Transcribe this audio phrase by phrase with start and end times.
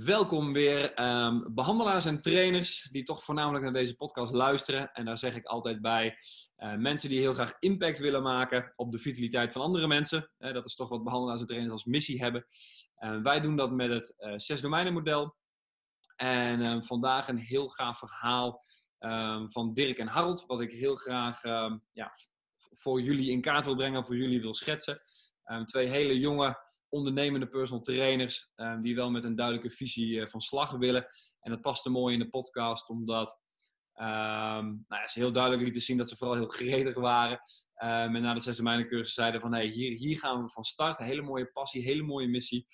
[0.00, 4.92] Welkom weer um, behandelaars en trainers die toch voornamelijk naar deze podcast luisteren.
[4.92, 6.16] En daar zeg ik altijd bij
[6.56, 10.30] uh, mensen die heel graag impact willen maken op de vitaliteit van andere mensen.
[10.38, 12.44] Uh, dat is toch wat behandelaars en trainers als missie hebben.
[12.98, 15.36] Uh, wij doen dat met het zes domeinen model.
[16.16, 18.62] En ehm, vandaag een heel gaaf verhaal
[18.98, 20.46] um, van Dirk en Harold.
[20.46, 21.42] Wat ik heel graag
[21.92, 22.12] ja,
[22.70, 25.00] voor jullie in kaart wil brengen, voor jullie wil schetsen.
[25.64, 30.40] twee hele jonge ondernemende personal trainers um, die wel met een duidelijke visie uh, van
[30.40, 31.06] slag willen.
[31.40, 33.40] En dat paste mooi in de podcast, omdat
[33.94, 34.04] um,
[34.88, 37.40] nou ja, ze heel duidelijk lieten zien dat ze vooral heel gretig waren.
[37.82, 40.98] Um, en na de zes cursus zeiden van hey, hier, hier gaan we van start.
[40.98, 42.66] Hele mooie passie, hele mooie missie.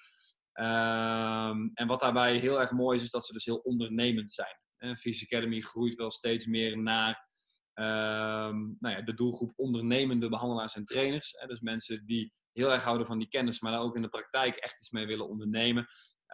[0.52, 4.56] en wat daarbij heel erg mooi is, is dat ze dus heel ondernemend zijn.
[4.76, 7.26] En Physics Academy groeit wel steeds meer naar
[7.74, 11.32] nou ja, de doelgroep ondernemende behandelaars en trainers.
[11.46, 14.54] Dus mensen die heel erg houden van die kennis, maar daar ook in de praktijk
[14.54, 15.86] echt iets mee willen ondernemen.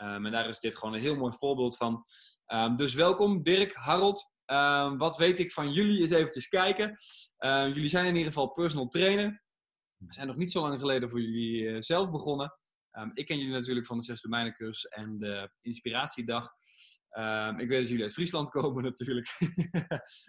[0.02, 2.04] Um, en daar is dit gewoon een heel mooi voorbeeld van.
[2.46, 4.34] Um, dus welkom Dirk, Harold.
[4.46, 6.00] Um, wat weet ik van jullie?
[6.00, 6.96] Eens eventjes kijken.
[7.74, 9.42] jullie zijn in ieder geval personal trainer.
[9.96, 12.58] We zijn nog niet zo lang geleden voor jullie uh, zelf begonnen.
[13.14, 16.44] ik ken jullie natuurlijk van de zes domeinencursus en de inspiratiedag.
[17.56, 19.28] ik weet dat jullie uit Friesland komen natuurlijk.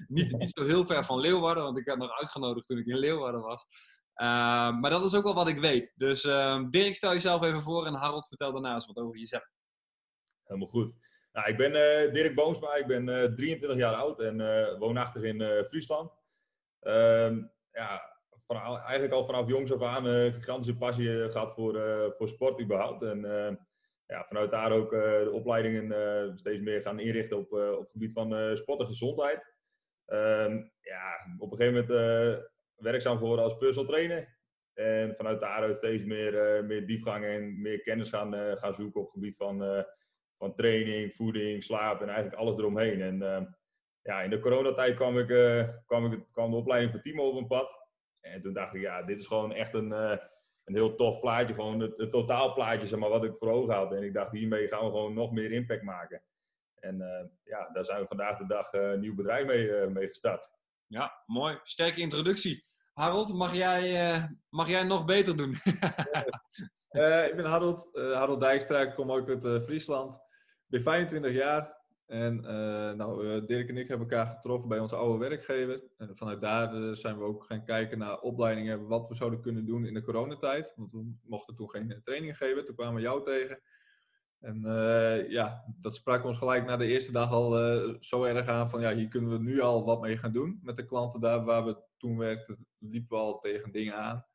[0.08, 2.98] niet, niet zo heel ver van Leeuwarden, want ik werd nog uitgenodigd toen ik in
[2.98, 3.66] Leeuwarden was.
[4.22, 5.94] Uh, maar dat is ook wel wat ik weet.
[5.96, 9.50] Dus uh, Dirk, stel jezelf even voor en Harold, vertel daarnaast wat over jezelf.
[10.44, 10.94] Helemaal goed.
[11.36, 15.24] Nou, ik ben uh, Dirk Boomsma, ik ben 23 eh, jaar oud en eh, woonachtig
[15.24, 16.12] in Friesland.
[16.80, 21.74] Ehm, ja, eigenlijk al vanaf jongs af aan een gigantische passie gehad voor,
[22.18, 23.04] voor sport überhaupt.
[23.04, 23.22] En
[24.06, 28.58] ja, vanuit daar ook de opleidingen steeds meer gaan inrichten op, op het gebied van
[28.58, 29.54] sport en gezondheid.
[30.06, 32.44] Ehm, ja, op een gegeven moment
[32.76, 34.36] werkzaam geworden als personal trainer.
[34.74, 39.00] En vanuit daaruit steeds meer, uh, meer diepgang en meer kennis gaan, uh, gaan zoeken
[39.00, 39.84] op het gebied van, uh,
[40.38, 43.02] van training, voeding, slaap en eigenlijk alles eromheen.
[43.02, 43.18] En
[44.02, 45.28] ja, in de coronatijd kwam, ik,
[45.86, 47.88] kwam, ik, kwam de opleiding van Timo op een pad.
[48.22, 51.54] En toen dacht ik, ja, dit is gewoon echt een, een heel tof plaatje.
[51.54, 53.94] Gewoon het, het totaalplaatje, zeg maar, wat ik voor ogen had.
[53.94, 56.24] En ik dacht, hiermee gaan we gewoon nog meer impact maken.
[56.76, 56.98] En
[57.44, 60.50] ja, daar zijn we vandaag de dag een nieuw bedrijf mee, mee gestart.
[60.88, 61.60] Ja, mooi.
[61.64, 62.66] Sterke introductie.
[62.96, 65.56] Harold, mag jij, uh, mag jij nog beter doen?
[66.92, 70.14] uh, ik ben Harold, uh, Harold Dijkstra, ik kom ook uit Friesland.
[70.14, 70.20] Ik
[70.68, 72.42] ben 25 jaar en
[72.98, 75.84] nou, Dirk en ik hebben elkaar getroffen bij onze oude werkgever.
[75.98, 79.86] En vanuit daar zijn we ook gaan kijken naar opleidingen, wat we zouden kunnen doen
[79.86, 80.74] in de coronatijd.
[80.76, 83.60] Want we mochten toen geen trainingen geven, toen kwamen we jou tegen.
[84.40, 84.62] En
[85.30, 87.52] ja, dat sprak ons gelijk na de eerste dag al
[88.00, 90.78] zo erg aan van ja, hier kunnen we nu al wat mee gaan doen met
[90.78, 94.26] de klanten daar waar we toen werkten, liepen we al tegen dingen aan.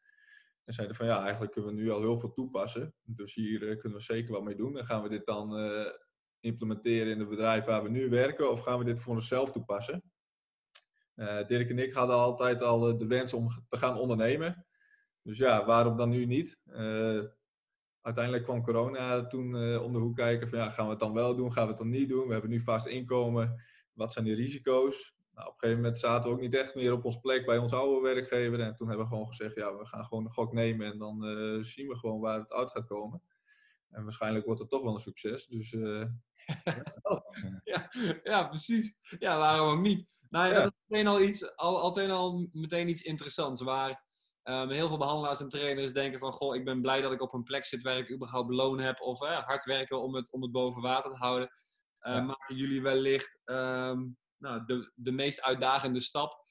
[0.65, 2.95] En zeiden van ja, eigenlijk kunnen we nu al heel veel toepassen.
[3.03, 4.79] Dus hier uh, kunnen we zeker wat mee doen.
[4.79, 5.55] En gaan we dit dan
[6.41, 10.03] implementeren in het bedrijf waar we nu werken of gaan we dit voor onszelf toepassen?
[11.47, 14.67] Dirk en ik hadden altijd al de wens om te gaan ondernemen.
[15.23, 16.59] Dus ja, waarom dan nu niet?
[18.01, 21.37] uiteindelijk kwam corona toen om de hoek kijken van ja, gaan we het dan wel
[21.37, 22.27] doen, gaan we het dan niet doen?
[22.27, 25.20] We hebben nu vast inkomen, wat zijn de risico's?
[25.41, 27.59] Nou, op een gegeven moment zaten we ook niet echt meer op ons plek bij
[27.59, 28.61] ons oude werkgever.
[28.61, 31.25] En toen hebben we gewoon gezegd, ja, we gaan gewoon een gok nemen en dan
[31.25, 33.23] uh, zien we gewoon waar het uit gaat komen.
[33.91, 35.47] En waarschijnlijk wordt het toch wel een succes.
[35.47, 36.05] Dus, uh,
[37.65, 37.91] ja,
[38.23, 38.97] ja, precies.
[39.19, 40.07] Ja, waarom ook niet?
[40.29, 40.63] Nou, ja.
[40.63, 43.63] dat is meteen al iets, al, altijd al meteen iets interessants.
[43.63, 44.09] Waar
[44.45, 47.35] Um, heel veel behandelaars en trainers denken van, goh, ik ben blij dat ik op
[47.35, 49.01] een plek zit waar ik überhaupt loon heb.
[49.01, 51.49] Of eh, hard werken om het, om het boven water te houden.
[52.01, 56.45] Uh, Maken jullie wellicht um, nou, de, de meest uitdagende stap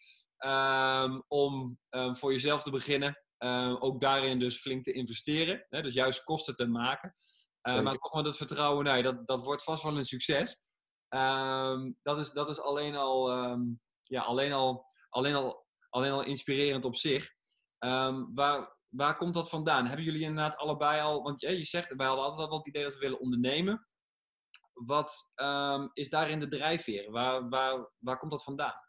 [0.45, 1.79] um, om
[2.11, 3.23] voor jezelf te beginnen.
[3.79, 5.66] ook daarin dus flink te investeren.
[5.69, 7.16] Hè, dus juist kosten te maken.
[7.61, 10.66] maar toch met het vertrouwen, nee, dat, dat wordt vast wel een succes.
[12.01, 13.31] dat, is, dat is alleen al,
[14.01, 17.33] ja, alleen al, alleen al, alleen al inspirerend op zich.
[18.33, 19.85] Waar, waar komt dat vandaan?
[19.88, 22.94] Hebben jullie inderdaad allebei al, want je zegt, wij hadden altijd al het idee dat
[22.94, 23.88] we willen ondernemen.
[24.85, 27.12] Wat um, is daarin de drijfveer?
[27.12, 28.88] Waar, waar, waar komt dat vandaan?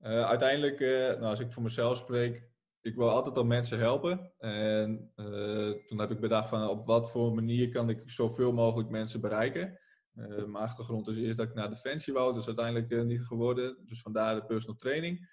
[0.00, 2.48] Uh, uiteindelijk, uh, nou, als ik voor mezelf spreek,
[2.80, 4.32] ik wil altijd al mensen helpen.
[4.38, 8.88] En uh, toen heb ik bedacht van op wat voor manier kan ik zoveel mogelijk
[8.88, 9.78] mensen bereiken.
[10.12, 13.76] mijn achtergrond is eerst dat ik naar Defensie wou, dus uiteindelijk niet geworden.
[13.84, 15.28] Dus vandaar de personal training.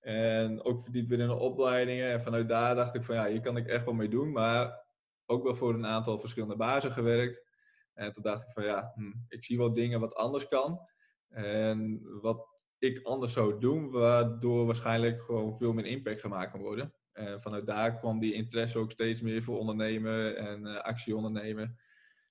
[0.00, 2.10] En ook verdiept in de opleidingen.
[2.10, 4.32] En vanuit daar dacht ik van ja, hier kan ik echt wel mee doen.
[4.32, 4.86] Maar
[5.26, 7.47] ook wel voor een aantal verschillende bazen gewerkt.
[7.98, 10.80] En toen dacht ik van ja, hm, ik zie wel dingen wat anders kan.
[11.28, 12.46] En wat
[12.78, 16.94] ik anders zou doen, waardoor waarschijnlijk gewoon veel meer impact gemaakt kan worden.
[17.12, 21.78] En vanuit daar kwam die interesse ook steeds meer voor ondernemen en uh, actie ondernemen.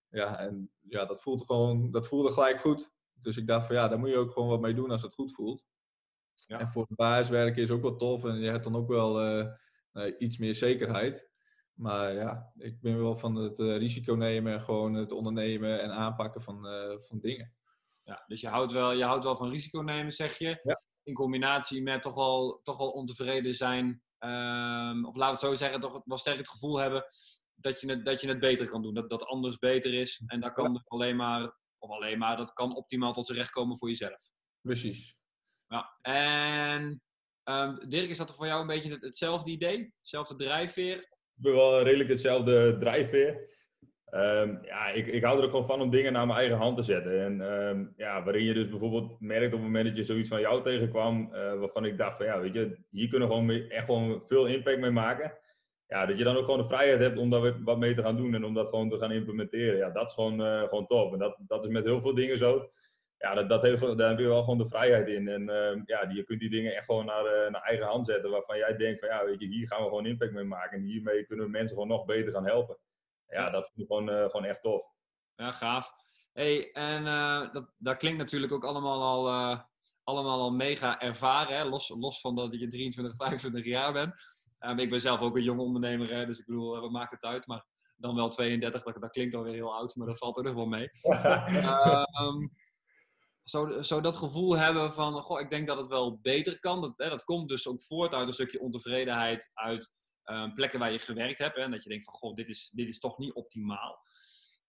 [0.10, 2.92] Ja, en ja, dat voelde gewoon, dat voelde gelijk goed.
[3.14, 5.14] Dus ik dacht van ja, daar moet je ook gewoon wat mee doen als het
[5.14, 5.66] goed voelt.
[6.34, 6.60] Ja.
[6.60, 9.48] En voor het basiswerken is ook wel tof en je hebt dan ook wel eh,
[9.92, 11.27] eh, iets meer zekerheid.
[11.78, 15.92] Maar ja, ik ben wel van het eh, risico nemen en gewoon het ondernemen en
[15.92, 17.56] aanpakken van, eh, van dingen.
[18.04, 20.60] Ja, dus je houdt, wel, je houdt wel van risico nemen, zeg je.
[20.64, 20.82] Ja.
[21.04, 24.02] In combinatie met toch wel, toch wel ontevreden zijn.
[24.18, 27.04] ehm, of laten we het zo zeggen, toch wel sterk het gevoel hebben
[27.56, 28.94] dat je het, dat je het beter kan doen.
[28.94, 30.24] Dat, dat anders beter is.
[30.26, 33.78] En dat kan alleen maar, of alleen maar, dat kan optimaal tot zijn recht komen
[33.78, 34.30] voor jezelf.
[34.62, 35.16] Precies.
[35.68, 35.98] Ja.
[36.02, 37.02] En
[37.44, 39.94] ehm, Dirk, is dat voor jou een beetje het- hetzelfde idee?
[40.00, 41.16] Hetzelfde drijfveer?
[41.38, 43.56] Ik ben wel redelijk hetzelfde drijfveer.
[44.10, 46.78] Ehm, ja, ik, ik hou er ook gewoon van om dingen naar mijn eigen hand
[46.78, 47.22] te zetten.
[47.24, 50.40] En ehm, ja, waarin je dus bijvoorbeeld merkt op het moment dat je zoiets van
[50.40, 53.86] jou tegenkwam, eh, waarvan ik dacht van ja, weet je, hier kunnen we gewoon echt
[53.86, 55.38] gewoon veel impact mee maken.
[55.88, 58.18] Ja, dat je dan ook gewoon de vrijheid hebt om daar wat mee te gaan
[58.18, 59.78] doen en om dat gewoon te gaan implementeren.
[59.78, 61.14] Ja, dat is gewoon, eh, gewoon top.
[61.14, 62.70] En dat, dat is met heel veel dingen zo.
[63.18, 65.28] Ja, dat, dat heeft, daar heb je wel gewoon de vrijheid in.
[65.28, 68.32] En ehm, ja, je kunt die dingen echt gewoon naar, eh, naar eigen hand zetten.
[68.32, 70.78] Waarvan jij denkt van ja, weet je, hier gaan we gewoon impact mee maken.
[70.78, 72.78] En hiermee kunnen we mensen gewoon nog beter gaan helpen.
[73.28, 74.84] Ja, dat vind ik gewoon, eh, gewoon echt tof.
[75.36, 75.92] Ja, gaaf.
[76.34, 79.58] Hey, en eh, dat, dat klinkt natuurlijk ook allemaal al,
[80.04, 81.58] allemaal al mega ervaren.
[81.58, 81.64] Hè?
[81.64, 84.14] Los, los van dat je 23, 25 jaar bent.
[84.60, 86.26] Ehm, ik ben zelf ook een jonge ondernemer, hè?
[86.26, 87.48] dus ik bedoel, wat maakt het uit?
[87.48, 87.66] Maar
[87.96, 90.66] dan wel 32, dat, dat klinkt alweer heel oud, maar dat valt er nog wel
[90.66, 90.90] mee.
[91.02, 92.48] Ehm,
[93.50, 96.82] zo, zo dat gevoel hebben van, goh, ik denk dat het wel beter kan.
[96.82, 100.92] Dat, hè, dat komt dus ook voort uit een stukje ontevredenheid, uit ehm, plekken waar
[100.92, 101.56] je gewerkt hebt.
[101.56, 104.00] Hè, en dat je denkt van, goh, dit is, dit is toch niet optimaal.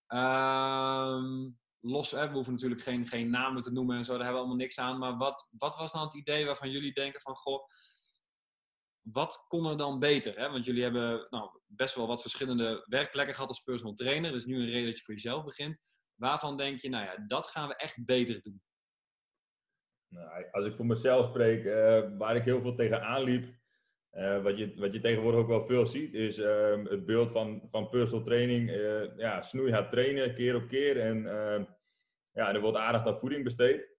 [0.07, 4.41] Ehm, los, hè, we hoeven natuurlijk geen, geen namen te noemen en zo, daar hebben
[4.41, 4.99] we allemaal niks aan.
[4.99, 7.67] Maar wat, wat was dan het idee waarvan jullie denken van, goh,
[9.01, 10.39] wat kon er dan beter?
[10.39, 10.51] Hè?
[10.51, 14.33] Want jullie hebben nou, best wel wat verschillende werkplekken gehad als personal trainer.
[14.33, 15.79] Dus nu een reden dat je voor jezelf begint.
[16.15, 18.63] Waarvan denk je, nou ja, dat gaan we echt beter doen?
[20.09, 23.45] Nou, als ik voor mezelf spreek, eh, waar ik heel veel tegenaan liep,
[24.11, 27.63] eh, wat, je, wat je tegenwoordig ook wel veel ziet, is ehm, het beeld van,
[27.71, 28.71] van personal training.
[28.71, 31.01] eh, ja, snoeihard trainen, keer op keer.
[31.01, 31.65] En ehm,
[32.33, 33.97] ja, er wordt aandacht aan voeding besteed.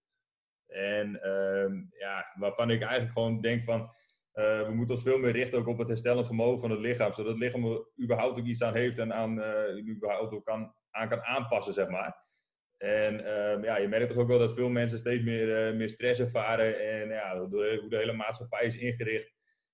[0.68, 3.98] En ehm, ja, waarvan ik eigenlijk gewoon denk van,
[4.34, 7.14] we moeten ons veel meer richten ook op het herstellend vermogen van het lichaam.
[7.14, 9.42] Zodat het lichaam er überhaupt ook iets aan heeft en aan,
[9.90, 12.29] überhaupt ook kan, aan kan aanpassen, zeg maar.
[12.80, 15.90] En ehm, ja, je merkt toch ook wel dat veel mensen steeds meer, eh, meer
[15.90, 16.80] stress ervaren.
[16.80, 19.28] En ja, door hoe de hele maatschappij is ingericht,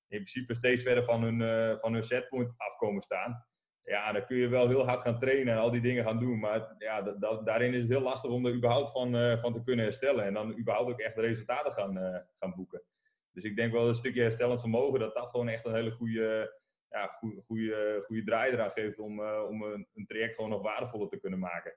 [0.08, 3.46] in principe steeds verder van hun, eh, van hun setpoint afkomen staan.
[3.84, 6.40] Ja, dan kun je wel heel hard gaan trainen en al die dingen gaan doen.
[6.40, 9.54] Maar ja, dat, dat- daarin is het heel lastig om er überhaupt van, eh, van
[9.54, 10.24] te kunnen herstellen.
[10.26, 12.84] En dan überhaupt ook echt resultaten gaan, gaan boeken.
[13.32, 16.58] Dus ik denk wel een stukje herstellend vermogen, dat dat gewoon echt een hele goede,
[16.90, 21.08] ja, goede, goede, goede draai eraan geeft om, om een, een traject gewoon nog waardevoller
[21.10, 21.76] te kunnen maken.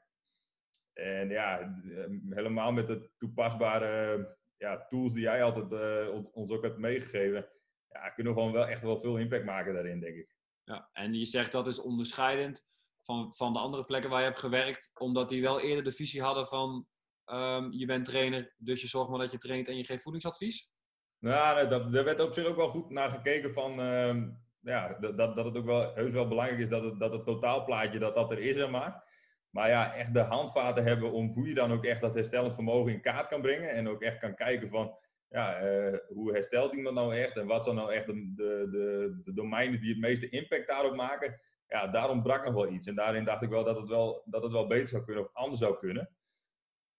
[0.99, 6.63] En ja, eh, helemaal met de toepasbare ja, tools die jij altijd eh, ons- ook
[6.63, 7.49] hebt meegegeven,
[7.89, 10.37] ja, kunnen we gewoon wel echt wel veel impact maken daarin, denk ik.
[10.65, 12.67] Ja, en je zegt dat is onderscheidend
[13.03, 16.23] van, van de andere plekken waar je hebt gewerkt, omdat die wel eerder de visie
[16.23, 16.87] hadden van
[17.25, 20.71] ehm, je bent trainer, dus je zorgt maar dat je traint en je geeft voedingsadvies.
[21.19, 24.31] Nou, nee, dat, daar werd op zich ook wel goed naar gekeken van, ehm,
[24.61, 27.25] ja, dat, dat, dat het ook wel heus wel belangrijk is dat het, dat het
[27.25, 29.07] totaalplaatje dat dat er is, zeg maar.
[29.51, 32.93] Maar ja, echt de handvaten hebben om hoe je dan ook echt dat herstellend vermogen
[32.93, 33.71] in kaart kan brengen.
[33.71, 34.97] En ook echt kan kijken van,
[35.29, 37.37] ja, eh, hoe herstelt iemand nou echt?
[37.37, 41.41] En wat zijn nou echt de, de, de, domeinen die het meeste impact daarop maken?
[41.67, 42.87] Ja, daarom brak nog wel iets.
[42.87, 45.31] En daarin dacht ik wel dat het wel, dat het wel beter zou kunnen of
[45.33, 46.11] anders zou kunnen.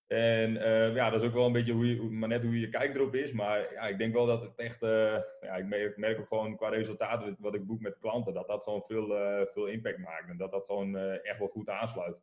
[0.07, 2.69] En eh, ja, dat is ook wel een beetje hoe je, maar net hoe je
[2.69, 3.31] kijk erop is.
[3.31, 6.69] Maar ja, ik denk wel dat het echt, eh, ja, ik merk, ook gewoon qua
[6.69, 9.07] resultaten wat ik boek met klanten, dat dat gewoon veel,
[9.53, 10.29] veel impact maakt.
[10.29, 12.17] En dat dat gewoon echt wel goed aansluit.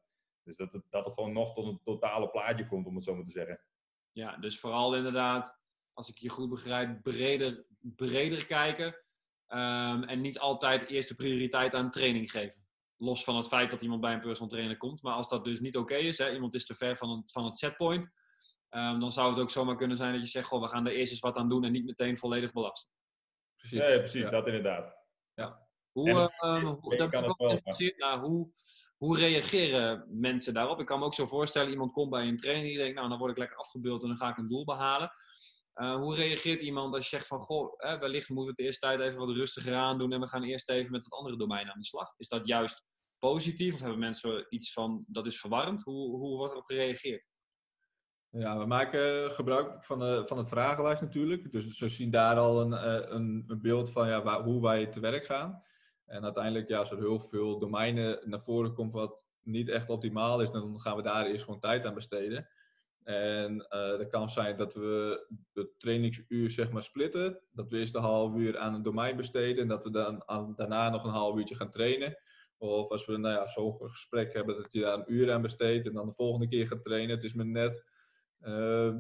[0.47, 3.15] Dus dat het, dat het gewoon nog tot een totale plaatje komt, om het zo
[3.15, 3.61] maar te zeggen.
[4.13, 5.59] Ja, dus vooral inderdaad,
[5.93, 8.97] als ik je goed begrijp, breder, breder kijken.
[9.47, 12.67] ehm, en niet altijd eerst de prioriteit aan training geven.
[12.97, 15.03] Los van het feit dat iemand bij een personal trainer komt.
[15.03, 17.45] Maar als dat dus niet oké is, hè, iemand is te ver van, het- van
[17.45, 18.11] het setpoint.
[18.69, 20.93] ehm, dan zou het ook zomaar kunnen zijn dat je zegt, goh, we gaan er
[20.93, 22.91] eerst eens wat aan doen en niet meteen volledig belasten.
[23.57, 23.79] Precies.
[23.79, 24.31] Ja, ja, precies, Ja.
[24.31, 24.97] dat inderdaad.
[25.93, 28.19] Hoe, En- ehm, hoe, ik daar kan ben ik het ook wel, geïnteresseerd naar.
[28.19, 28.51] Hoe,
[28.97, 30.81] hoe reageren mensen daarop?
[30.81, 33.19] Ik kan me ook zo voorstellen, iemand komt bij een training die denkt, nou, dan
[33.19, 35.11] word ik lekker afgebeeld en dan ga ik een doel behalen.
[35.73, 38.87] Eh, hoe reageert iemand als je zegt van, goh, wellicht moeten we het de eerste
[38.87, 41.73] tijd even wat rustiger aan doen en we gaan eerst even met wat andere domeinen
[41.73, 42.15] aan de slag?
[42.17, 42.85] Is dat juist
[43.19, 45.83] positief of hebben mensen iets van, dat is verwarrend?
[45.83, 47.25] Hoe, hoe wordt erop gereageerd?
[48.31, 51.53] Ja, we maken gebruik van, van het vragenlijst natuurlijk.
[51.53, 54.87] Dus ze zien daar al een, eh, een, een beeld van ja, waar, hoe wij
[54.87, 55.63] te werk gaan.
[56.07, 60.41] En uiteindelijk, ja, als er heel veel domeinen naar voren komt wat niet echt optimaal
[60.41, 62.49] is, dan gaan we daar eerst gewoon tijd aan besteden.
[63.03, 67.41] En uh, dat kan zijn dat we het trainingsuur zeg maar splitten.
[67.53, 70.23] Dat we eerst een half uur aan een domein besteden en dat we dan
[70.57, 72.19] daarna nog een half uurtje gaan trainen.
[72.59, 75.87] Of als we nou ja, zo'n gesprek hebben dat je daar een uur aan besteedt
[75.87, 77.15] en dan de volgende keer gaat trainen.
[77.15, 77.85] Het is me net.
[78.41, 78.95] Uh,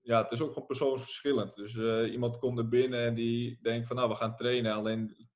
[0.00, 1.54] ja, het is ook gewoon persoonsverschillend.
[1.54, 4.72] Dus uh, iemand komt er binnen en die denkt van nou, we gaan trainen.
[4.72, 5.28] Alleen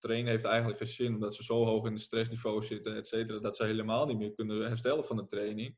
[0.00, 3.38] trainen heeft eigenlijk geen zin omdat ze zo hoog in de stressniveau zitten, et cetera,
[3.38, 5.76] dat ze helemaal niet meer kunnen herstellen van de training.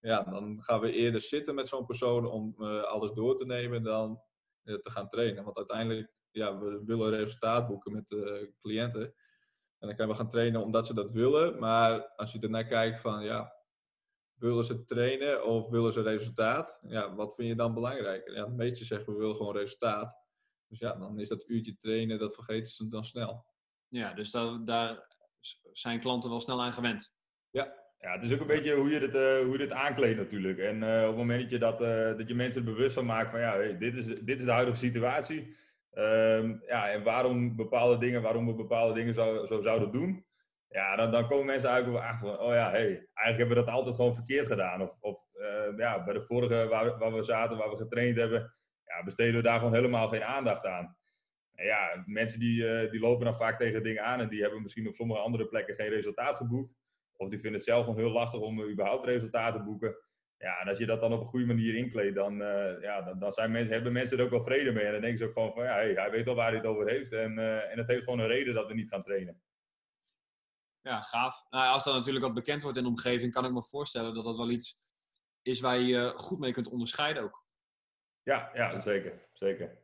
[0.00, 3.82] Ja, dan gaan we eerder zitten met zo'n persoon om uh, alles door te nemen
[3.82, 4.22] dan
[4.64, 5.44] uh, te gaan trainen.
[5.44, 9.02] Want uiteindelijk, ja, we willen resultaat boeken met de cliënten.
[9.78, 11.58] En dan kunnen we gaan trainen omdat ze dat willen.
[11.58, 13.52] Maar als je ernaar kijkt van, ja,
[14.34, 16.78] willen ze trainen of willen ze resultaat?
[16.82, 18.34] Ja, wat vind je dan belangrijker?
[18.34, 20.18] Ja, de meesten zeggen we willen gewoon resultaat.
[20.66, 23.44] Dus ja, dan is dat uurtje trainen, dat vergeten ze dan snel.
[23.90, 25.06] Ja, dus daar, daar
[25.72, 27.14] zijn klanten wel snel aan gewend.
[27.50, 27.78] Ja.
[27.98, 30.58] Ja, het is ook een beetje hoe je dit, uh, hoe je dit aankleedt natuurlijk.
[30.58, 33.06] En uh, op het moment dat je, dat, uh, dat je mensen er bewust van
[33.06, 35.56] maakt van ja, hey, dit, is, dit is de huidige situatie.
[35.92, 40.26] Um, ja, en waarom bepaalde dingen, waarom we bepaalde dingen zo, zo zouden doen.
[40.68, 43.68] Ja, dan, dan komen mensen eigenlijk achter van, oh ja, hey, eigenlijk hebben we dat
[43.74, 44.82] altijd gewoon verkeerd gedaan.
[44.82, 45.20] Of, of
[45.76, 48.54] ja, bij de vorige waar, waar we zaten, waar we getraind hebben,
[48.84, 50.96] ja, besteden we daar gewoon helemaal geen aandacht aan.
[51.60, 54.88] En ja, mensen die, die lopen dan vaak tegen dingen aan en die hebben misschien
[54.88, 56.74] op sommige andere plekken geen resultaat geboekt.
[57.16, 59.96] Of die vinden het zelf gewoon heel lastig om überhaupt resultaten te boeken.
[60.36, 63.18] Ja, en als je dat dan op een goede manier inkleedt, dan, uh, ja, dan,
[63.18, 64.84] dan zijn mensen, hebben mensen er ook wel vrede mee.
[64.84, 66.66] En dan denken ze ook gewoon van, ja, hey, hij weet wel waar hij het
[66.66, 67.12] over heeft.
[67.12, 69.42] En, uh, en het heeft gewoon een reden dat we niet gaan trainen.
[70.80, 71.46] Ja, gaaf.
[71.50, 74.24] Nou, als dat natuurlijk wat bekend wordt in de omgeving, kan ik me voorstellen dat
[74.24, 74.80] dat wel iets
[75.42, 77.44] is waar je goed mee kunt onderscheiden ook.
[78.22, 79.28] Ja, ja zeker.
[79.32, 79.78] zeker.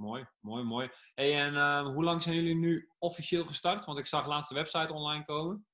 [0.00, 0.90] Mooi, mooi, mooi.
[1.14, 3.84] Hey, en uh, hoe lang zijn jullie nu officieel gestart?
[3.84, 5.66] Want ik zag laatst de website online komen.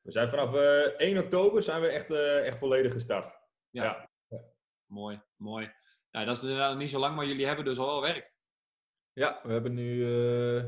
[0.00, 3.26] We zijn vanaf uh, 1 oktober zijn we echt, uh, echt volledig gestart.
[3.70, 3.84] Ja.
[3.84, 4.10] ja.
[4.28, 4.40] ja.
[4.86, 5.72] Mooi, mooi.
[6.10, 8.34] Nou, dat is inderdaad niet zo lang, maar jullie hebben dus al wel werk.
[9.12, 10.64] Ja, we hebben nu, uh,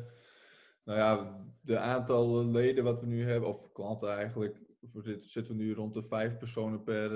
[0.85, 5.63] nou ja, de aantal leden wat we nu hebben, of klanten eigenlijk, zitten, zitten we
[5.63, 7.11] nu rond de vijf personen per,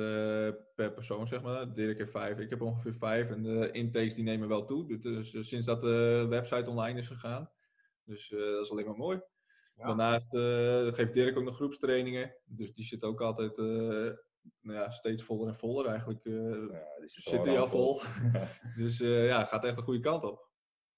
[0.75, 1.75] per persoon, zeg maar.
[1.75, 3.31] Dirk heeft vijf, ik heb ongeveer vijf.
[3.31, 7.51] En de intakes die nemen wel toe, dus, sinds dat de website online is gegaan.
[8.05, 9.21] Dus dat is alleen maar mooi.
[9.77, 9.87] Ja.
[9.87, 10.31] Daarnaast
[10.97, 12.35] geeft Dirk ook nog groepstrainingen.
[12.45, 13.57] Dus die zit ook altijd
[14.61, 16.25] nou ja, steeds voller en voller eigenlijk.
[16.25, 18.03] Ja, zit hij al vol.
[18.77, 20.53] dus ja, gaat echt de goede kant op.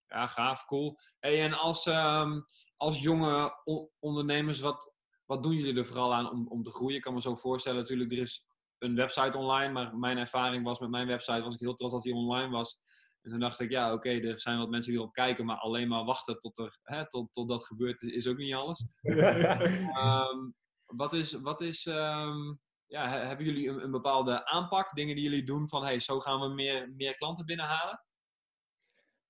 [0.06, 0.98] Ja, gaaf, cool.
[1.18, 2.42] Hey, en als, um,
[2.76, 3.62] als jonge
[3.98, 4.95] ondernemers, wat,
[5.26, 6.96] wat doen jullie er vooral aan om, om te groeien?
[6.96, 8.46] Ik kan me zo voorstellen, natuurlijk, er is
[8.78, 9.72] een website online.
[9.72, 12.78] Maar mijn ervaring was met mijn website, was ik heel trots dat die online was.
[13.22, 15.56] En toen dacht ik, ja, oké, okay, er zijn wat mensen die erop kijken, maar
[15.56, 18.84] alleen maar wachten tot, er, hè, tot, tot dat gebeurt is ook niet alles.
[19.02, 20.54] um,
[21.02, 25.44] wat is, wat is um, ja, hebben jullie een, een, bepaalde aanpak, dingen die jullie
[25.44, 28.00] doen van, hey, zo gaan we meer, meer klanten binnenhalen?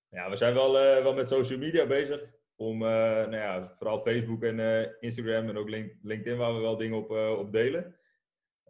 [0.08, 2.20] Ja, we zijn wel, uh, wel met social media bezig.
[2.56, 5.68] Om, uh, nou ja, vooral Facebook en uh, Instagram en ook
[6.02, 7.96] LinkedIn, waar we wel dingen op, op delen.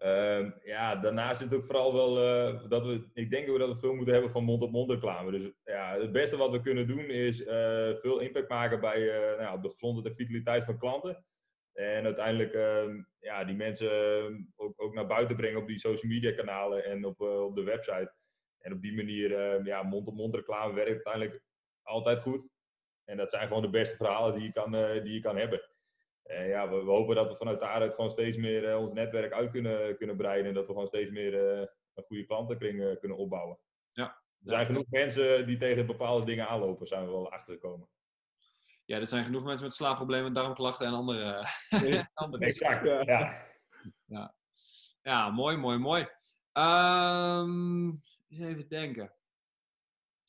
[0.02, 3.94] Uh, ja, daarnaast het ook vooral wel uh, dat we, ik denk dat we veel
[3.94, 5.30] moeten hebben van mond-op-mond reclame.
[5.30, 9.40] Dus ja, het beste wat we kunnen doen is uh, veel impact maken bij nou
[9.40, 11.24] ja, op de gezondheid en vitaliteit van klanten.
[11.72, 16.12] En uiteindelijk ehm, ja, die mensen ehm, ook, ook, naar buiten brengen op die social
[16.12, 18.14] media kanalen en op, eh, op de website.
[18.58, 21.42] En op die manier, ja, mond-op-mond reclame werkt uiteindelijk
[21.82, 22.48] altijd goed.
[23.06, 24.70] En dat zijn gewoon de beste verhalen die je kan,
[25.02, 25.60] die je kan hebben.
[26.22, 29.32] En ja, we, we, hopen dat we vanuit daaruit gewoon steeds meer uh, ons netwerk
[29.32, 30.48] uit kunnen, kunnen breiden.
[30.48, 33.58] En dat we gewoon steeds meer uh, een goede klantenkring kunnen opbouwen.
[33.90, 34.24] Ja.
[34.42, 37.88] Er zijn genoeg mensen die tegen bepaalde dingen aanlopen, zijn we wel achtergekomen.
[38.84, 41.44] Ja, er zijn genoeg mensen met slaapproblemen, darmklachten en andere...
[42.14, 43.46] andere exact, ja.
[44.04, 44.34] ja.
[45.02, 46.08] Ja, mooi, mooi, mooi.
[46.52, 49.15] Um, even denken.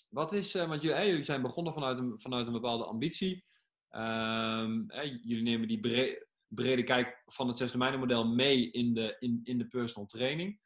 [0.07, 3.45] Wat is, want jullie, zijn begonnen vanuit een, vanuit een bepaalde ambitie.
[3.87, 5.79] Hè, jullie nemen die
[6.47, 10.59] brede, kijk van het zesde model mee in de, in, in de personal training.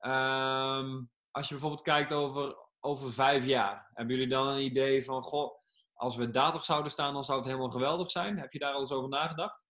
[0.00, 5.22] Um, als je bijvoorbeeld kijkt over, over vijf jaar, hebben jullie dan een idee van,
[5.22, 5.62] goh,
[5.94, 8.38] als we daar zouden staan, dan zou het helemaal geweldig zijn?
[8.38, 9.66] Heb je daar al eens over nagedacht?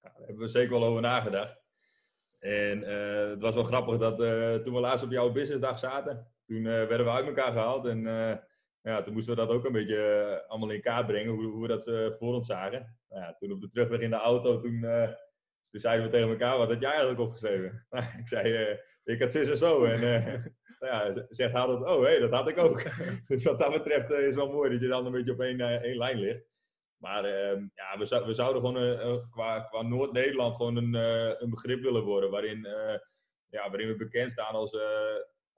[0.00, 1.62] Ja, daar hebben we zeker wel over nagedacht.
[2.38, 6.32] En uh, het was wel grappig dat uh, toen we laatst op jouw businessdag zaten,
[6.48, 8.06] toen uh, werden we uit elkaar gehaald en
[8.88, 11.62] ja, toen moesten we dat ook een beetje eh, allemaal in kaart brengen, hoe, hoe
[11.62, 11.84] we dat
[12.18, 12.96] voor ons zagen.
[13.08, 14.80] Nou ja, toen op de terugweg in de auto, toen,
[15.70, 17.86] toen zeiden we tegen elkaar, wat had jij eigenlijk opgeschreven?
[17.90, 19.84] Nou, ik zei, ik had zus en zo.
[19.84, 20.00] En
[20.80, 22.82] nou ja, zegt Harold, oh hé, hey, dat had ik ook.
[23.28, 25.60] dus wat dat betreft is het wel mooi dat je dan een beetje op één,
[25.60, 26.46] één lijn ligt.
[26.96, 30.94] Maar ehm, ja, we, zou, we zouden gewoon qua, qua Noord-Nederland gewoon een,
[31.42, 32.30] een begrip willen worden.
[32.30, 32.66] Waarin,
[33.50, 34.76] ja, waarin we bekend staan als,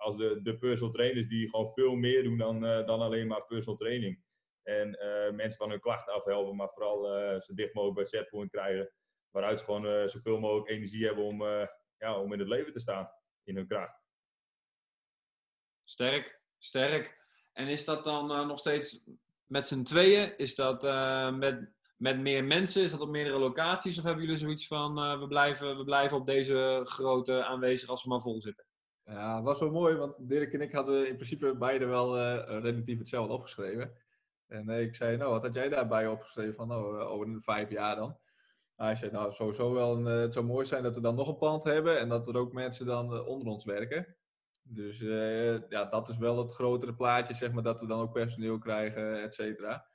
[0.00, 3.78] als de, de personal trainers die gewoon veel meer doen dan, dan alleen maar personal
[3.78, 4.22] training.
[4.62, 4.90] En
[5.34, 7.02] mensen van hun klachten afhelpen, maar vooral
[7.40, 8.92] zo dicht mogelijk bij setpoint krijgen.
[9.30, 11.42] Waaruit ze gewoon zoveel mogelijk energie hebben om,
[11.98, 13.10] ja, om in het leven te staan.
[13.44, 14.02] In hun kracht.
[15.84, 17.18] Sterk, sterk.
[17.52, 19.04] En is dat dan nog steeds
[19.46, 20.36] met z'n tweeën?
[20.36, 20.82] Is dat
[21.34, 22.82] met, met meer mensen?
[22.82, 23.98] Is dat op meerdere locaties?
[23.98, 28.10] Of hebben jullie zoiets van, we, blijven, we blijven op deze grote aanwezig als we
[28.10, 28.64] maar vol zitten?
[29.10, 32.98] Ja, was wel mooi, want Dirk en ik hadden in principe beide wel uh, relatief
[32.98, 33.92] hetzelfde opgeschreven.
[34.46, 38.18] En ik zei, nou, wat had jij daarbij opgeschreven van, nou, over vijf jaar dan?
[38.76, 41.36] hij zei, nou, sowieso wel, een, het zou mooi zijn dat we dan nog een
[41.36, 44.16] pand hebben en dat er ook mensen dan onder ons werken.
[44.62, 44.98] Dus
[45.68, 49.22] ja, dat is wel het grotere plaatje, zeg maar, dat we dan ook personeel krijgen,
[49.22, 49.86] et cetera.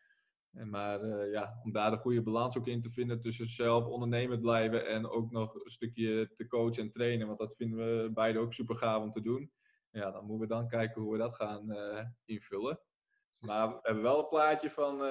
[0.56, 3.86] En maar uh, ja, om daar de goede balans ook in te vinden tussen zelf
[3.86, 8.12] ondernemend blijven en ook nog een stukje te coachen en trainen, want dat vinden we
[8.14, 9.52] beide ook super gaaf om te doen.
[9.92, 12.80] Ja, dan moeten we dan kijken hoe we dat gaan uh, invullen.
[13.40, 15.04] Maar we hebben wel een plaatje van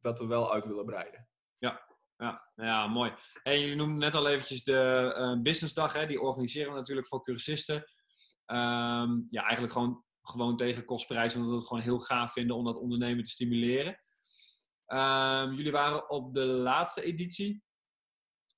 [0.00, 1.28] dat we wel uit willen breiden.
[1.58, 3.12] Ja, ja, ja mooi.
[3.42, 6.06] En je noemde net al eventjes de businessdag, hè?
[6.06, 7.76] die organiseren we natuurlijk voor cursisten.
[7.76, 12.64] Um, ja, eigenlijk gewoon, gewoon tegen kostprijs, omdat we het gewoon heel gaaf vinden om
[12.64, 14.00] dat ondernemen te stimuleren.
[14.92, 17.62] Um, jullie waren op de laatste editie.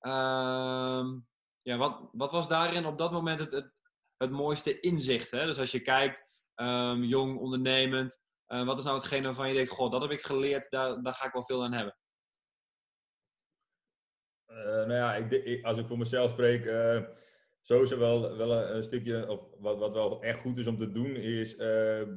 [0.01, 1.27] Um,
[1.63, 3.71] ja, wat, wat was daarin op dat moment het,
[4.17, 5.31] het, mooiste inzicht?
[5.31, 5.47] Hè?
[5.47, 6.43] Dus als je kijkt,
[7.01, 10.71] jong, ondernemend, uh, wat is nou hetgene waarvan je denkt, goh, dat heb ik geleerd,
[10.71, 11.97] daar, daar ga ik wel veel aan hebben?
[14.47, 17.03] Uh, nou ja, ik, als ik voor mezelf spreek, uh,
[17.63, 21.17] sowieso wel, wel een, stukje, of wat, wat wel echt goed is om te doen,
[21.17, 21.57] is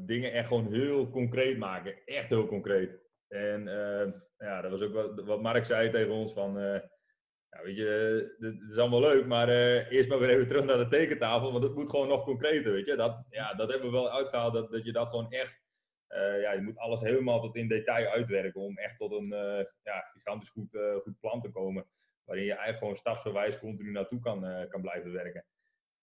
[0.06, 2.06] dingen echt gewoon heel concreet maken.
[2.06, 3.05] Echt heel concreet.
[3.28, 6.80] En uh, ja, dat was ook wat, wat Mark zei tegen ons van, uh,
[7.50, 9.50] ja, weet je, het is allemaal leuk, maar
[9.90, 12.86] eerst maar weer even terug naar de tekentafel, want het moet gewoon nog concreter, weet
[12.86, 12.96] je.
[12.96, 15.64] Dat, ja, dat hebben we wel uitgehaald, dat, dat je dat gewoon echt,
[16.42, 19.28] ja, je moet alles helemaal tot in detail uitwerken om echt tot een
[19.84, 21.88] ja, gigantisch goed, goed plan te komen
[22.24, 25.46] waarin je eigenlijk gewoon stapsgewijs continu naartoe kan, kan blijven werken.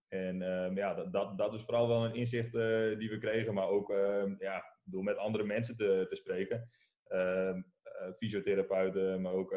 [0.09, 2.53] En um, ja, dat, dat, dat is vooral wel een inzicht
[2.99, 6.71] die we kregen, maar ook uh, ja, door met andere mensen te, te spreken.
[7.13, 9.57] Ehm, eh, fysiotherapeuten, maar ook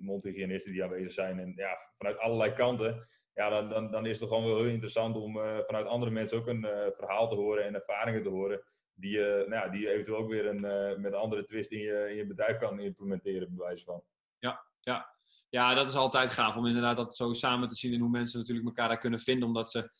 [0.00, 1.38] mondhygiënisten die aanwezig zijn.
[1.38, 3.06] En ja, vanuit allerlei kanten.
[3.34, 5.32] Ja, dan, dan, dan is het gewoon wel heel interessant om
[5.66, 8.62] vanuit andere mensen ook een verhaal te horen en ervaringen te horen.
[8.94, 10.60] Die je, nou ja, die je eventueel ook weer een,
[11.00, 14.02] met een andere twist in je, in je bedrijf kan implementeren, bij wijze van.
[14.38, 15.14] Ja, ja
[15.54, 18.38] ja, dat is altijd gaaf om inderdaad dat zo samen te zien en hoe mensen
[18.38, 19.90] natuurlijk elkaar daar kunnen vinden, omdat ze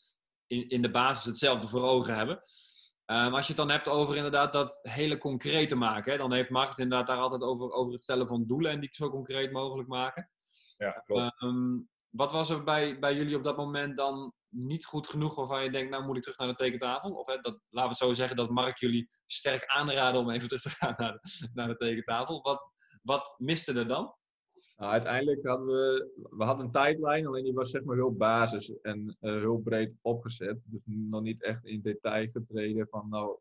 [0.47, 2.43] in, in de basis hetzelfde voor ogen hebben.
[3.07, 6.51] Um, als je het dan hebt over inderdaad dat hele concrete maken, hè, dan heeft
[6.51, 9.53] Mark het inderdaad daar altijd over, over het stellen van doelen en die zo concreet
[9.53, 10.31] mogelijk maken.
[10.77, 11.43] Ja, klopt.
[11.43, 15.65] Um, wat was er bij, bij jullie op dat moment dan niet goed genoeg waarvan
[15.65, 17.11] je denkt, nou moet ik terug naar de tekentafel?
[17.11, 20.49] Of hè, dat, laten we het zo zeggen dat Mark jullie sterk aanraden om even
[20.49, 22.43] terug te gaan naar de, naar de tekentafel.
[22.43, 22.71] Wat,
[23.03, 24.15] wat miste er dan?
[24.77, 28.81] Nou, uiteindelijk hadden we, we hadden een tijdlijn, alleen die was zeg maar heel basis
[28.83, 30.59] en uh, heel breed opgezet.
[30.65, 33.39] Dus nog niet echt in detail getreden van nou,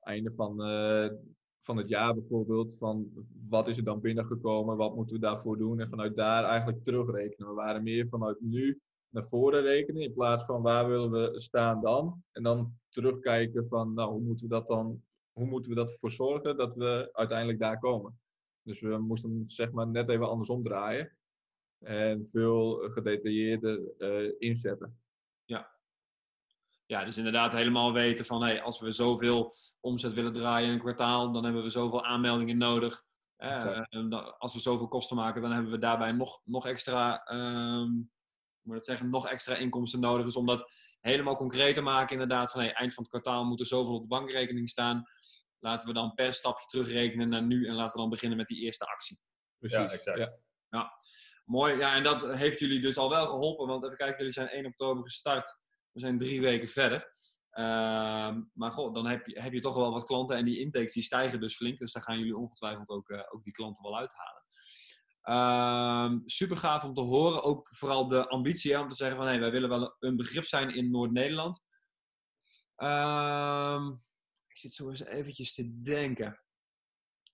[0.00, 1.08] einde van, uh,
[1.62, 3.10] van het jaar bijvoorbeeld, van
[3.48, 7.48] wat is er dan binnengekomen, wat moeten we daarvoor doen en vanuit daar eigenlijk terugrekenen.
[7.48, 11.80] We waren meer vanuit nu naar voren rekenen in plaats van waar willen we staan
[11.80, 12.22] dan.
[12.32, 16.10] En dan terugkijken van nou, hoe moeten we dat dan, hoe moeten we dat ervoor
[16.10, 18.18] zorgen dat we uiteindelijk daar komen.
[18.66, 21.16] Dus we moesten zeg maar net even andersom draaien.
[21.78, 24.98] En veel gedetailleerder uh, inzetten.
[25.44, 25.74] Ja.
[26.86, 30.80] Ja, dus inderdaad helemaal weten van hey, als we zoveel omzet willen draaien in een
[30.80, 33.04] kwartaal, dan hebben we zoveel aanmeldingen nodig.
[33.36, 33.80] Eh,
[34.38, 38.10] als we zoveel kosten maken, dan hebben we daarbij nog, nog extra, um,
[38.62, 40.24] moet dat zeggen, nog extra inkomsten nodig.
[40.24, 43.60] Dus om dat helemaal concreet te maken, inderdaad, van hey, eind van het kwartaal moet
[43.60, 45.04] er zoveel op de bankrekening staan.
[45.66, 48.60] Laten we dan per stapje terugrekenen naar nu en laten we dan beginnen met die
[48.60, 49.18] eerste actie.
[49.58, 49.78] Precies.
[49.78, 50.18] Ja, exact.
[50.18, 50.38] Ja.
[50.68, 50.92] ja.
[51.44, 51.76] Mooi.
[51.76, 53.66] Ja, en dat heeft jullie dus al wel geholpen.
[53.66, 55.58] Want even kijken, jullie zijn 1 oktober gestart.
[55.92, 57.08] We zijn drie weken verder.
[57.52, 60.92] Uh, maar goh, dan heb je, heb je toch wel wat klanten en die intakes
[60.92, 61.78] die stijgen dus flink.
[61.78, 64.42] Dus daar gaan jullie ongetwijfeld ook, uh, ook die klanten wel uithalen.
[65.24, 67.42] Uh, super gaaf om te horen.
[67.42, 70.74] Ook vooral de ambitie om te zeggen van hey, wij willen wel een begrip zijn
[70.74, 71.64] in Noord-Nederland.
[74.56, 76.40] Ik zit zo eens eventjes te denken.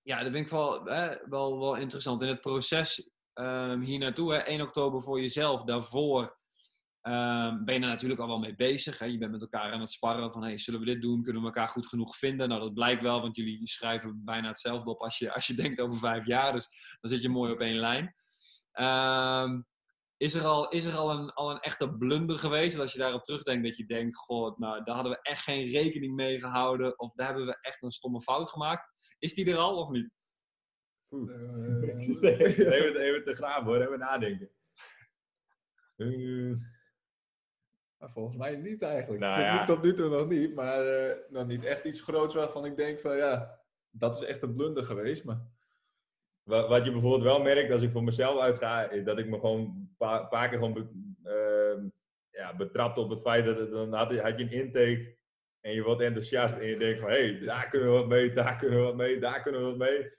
[0.03, 2.23] Ja, dat vind ik wel, hè, wel, wel interessant.
[2.23, 6.37] In het proces um, hier naartoe, 1 oktober voor jezelf, daarvoor
[7.01, 8.99] ehm, ben je er natuurlijk al wel mee bezig.
[8.99, 9.07] Hè?
[9.07, 11.23] Je bent met elkaar aan het sparren van, hey, zullen we dit doen?
[11.23, 12.49] Kunnen we elkaar goed genoeg vinden?
[12.49, 15.81] Nou, dat blijkt wel, want jullie schrijven bijna hetzelfde op als je, als je denkt
[15.81, 16.53] over vijf jaar.
[16.53, 18.15] Dus dan zit je mooi op één lijn.
[18.73, 19.61] Ehm,
[20.23, 22.73] is er al, is er al, een, al een echte blunder geweest?
[22.73, 25.65] Dat als je daarop terugdenkt, dat je denkt, god, nou, daar hadden we echt geen
[25.65, 26.99] rekening mee gehouden.
[26.99, 28.91] Of daar hebben we echt een stomme fout gemaakt.
[29.19, 30.11] Is die er al of niet?
[31.11, 31.83] Uh,
[32.23, 34.51] even, even te graven hoor, even nadenken.
[35.97, 36.57] Uh,
[37.99, 39.21] volgens mij niet eigenlijk.
[39.21, 39.65] Nou, ja.
[39.65, 43.01] Tot nu toe nog niet, maar uh, nog niet echt iets groots waarvan ik denk
[43.01, 45.25] van ja, dat is echt een blunder geweest.
[45.25, 45.41] Maar...
[46.43, 49.39] Wat, wat je bijvoorbeeld wel merkt als ik voor mezelf uitga, is dat ik me
[49.39, 49.61] gewoon
[49.99, 50.91] een paar, keer gewoon be,
[51.25, 51.85] uh,
[52.31, 55.17] ja, betrapt op het feit dat dan had, je een intake
[55.61, 58.33] en je wordt enthousiast en je denkt van hé, hey, daar kunnen we wat mee,
[58.33, 60.11] daar kunnen we wat mee, daar kunnen we wat mee.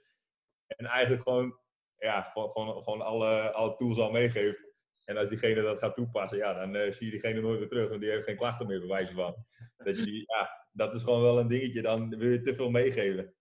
[0.67, 1.59] En eigenlijk gewoon,
[1.97, 4.71] ja, gewoon, gewoon, alle, alle tools al meegeeft.
[5.03, 7.89] En als diegene dat gaat toepassen, ja, dan uh, zie je diegene nooit weer terug,
[7.89, 9.35] want die heeft geen klachten meer, bij wijze van.
[9.77, 12.69] Dat, je die, ja, dat is gewoon wel een dingetje, dan wil je te veel
[12.69, 13.33] meegeven.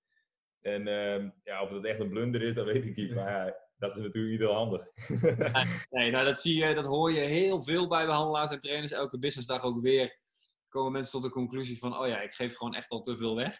[0.63, 3.15] En uh, ja, of dat echt een blunder is, dat weet ik niet.
[3.15, 4.87] Maar ja, dat is natuurlijk niet heel handig.
[5.91, 8.93] nee, nou, dat, zie je, dat hoor je heel veel bij behandelaars en trainers.
[8.93, 10.21] Elke businessdag ook weer
[10.69, 13.37] komen mensen tot de conclusie van, oh ja, ik geef gewoon echt al te veel
[13.37, 13.59] weg.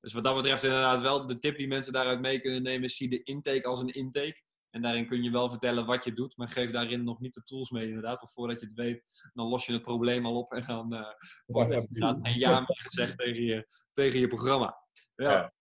[0.00, 3.08] Dus wat dat betreft inderdaad wel de tip die mensen daaruit mee kunnen nemen, zie
[3.08, 4.42] de intake als een intake.
[4.70, 7.42] En daarin kun je wel vertellen wat je doet, maar geef daarin nog niet de
[7.42, 8.20] tools mee inderdaad.
[8.20, 11.06] Want voordat je het weet, dan los je het probleem al op en dan uh,
[11.46, 14.78] wordt er een ja mee gezegd tegen je, tegen je programma.
[15.14, 15.30] Ja.
[15.30, 15.52] ja.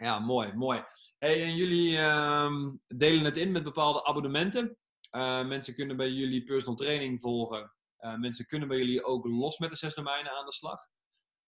[0.00, 0.82] Ja mooi, mooi.
[1.18, 4.76] Hey, en jullie uh, delen het in met bepaalde abonnementen.
[5.16, 7.72] Uh, mensen kunnen bij jullie personal training volgen.
[8.00, 10.80] Uh, mensen kunnen bij jullie ook los met de zes domeinen aan de slag.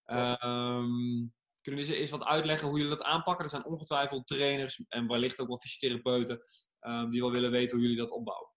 [0.06, 3.44] Um, kunnen jullie eens wat uitleggen hoe jullie dat aanpakken?
[3.44, 6.40] Er zijn ongetwijfeld trainers en wellicht ook wel fysiotherapeuten
[6.80, 8.50] um, die wel willen weten hoe jullie dat opbouwen.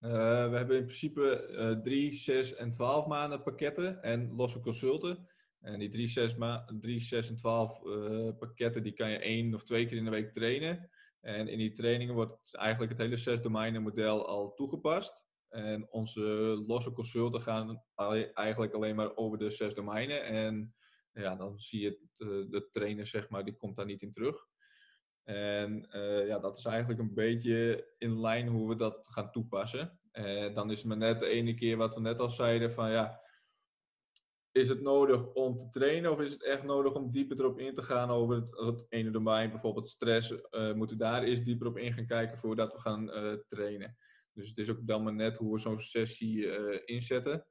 [0.00, 0.10] Uh,
[0.50, 5.28] we hebben in principe uh, 3, 6 en 12 maanden pakketten en losse consulten.
[5.60, 9.54] En die 3, 6, ma 3, 6 en 12 uh, pakketten die kan je één
[9.54, 10.90] of twee keer in de week trainen.
[11.20, 15.24] En in die trainingen wordt eigenlijk het hele zes domeinen model al toegepast.
[15.48, 16.20] En onze
[16.66, 17.82] losse consulten gaan
[18.34, 20.24] eigenlijk alleen maar over de zes domeinen.
[20.24, 20.74] En
[21.12, 24.46] ja, dan zie je de, de trainer, zeg maar, die komt daar niet in terug.
[25.22, 30.00] En uh, ja, dat is eigenlijk een beetje in lijn hoe we dat gaan toepassen.
[30.12, 32.90] En dan is het maar net de ene keer wat we net al zeiden van
[32.90, 33.20] ja,
[34.56, 37.74] is het nodig om te trainen of is het echt nodig om dieper erop in
[37.74, 41.66] te gaan over het, het ene domein, bijvoorbeeld stress, uh, moeten we daar eerst dieper
[41.66, 43.96] op in gaan kijken voordat we gaan uh, trainen.
[44.32, 47.46] Dus het is ook dan maar net hoe we zo'n sessie inzetten.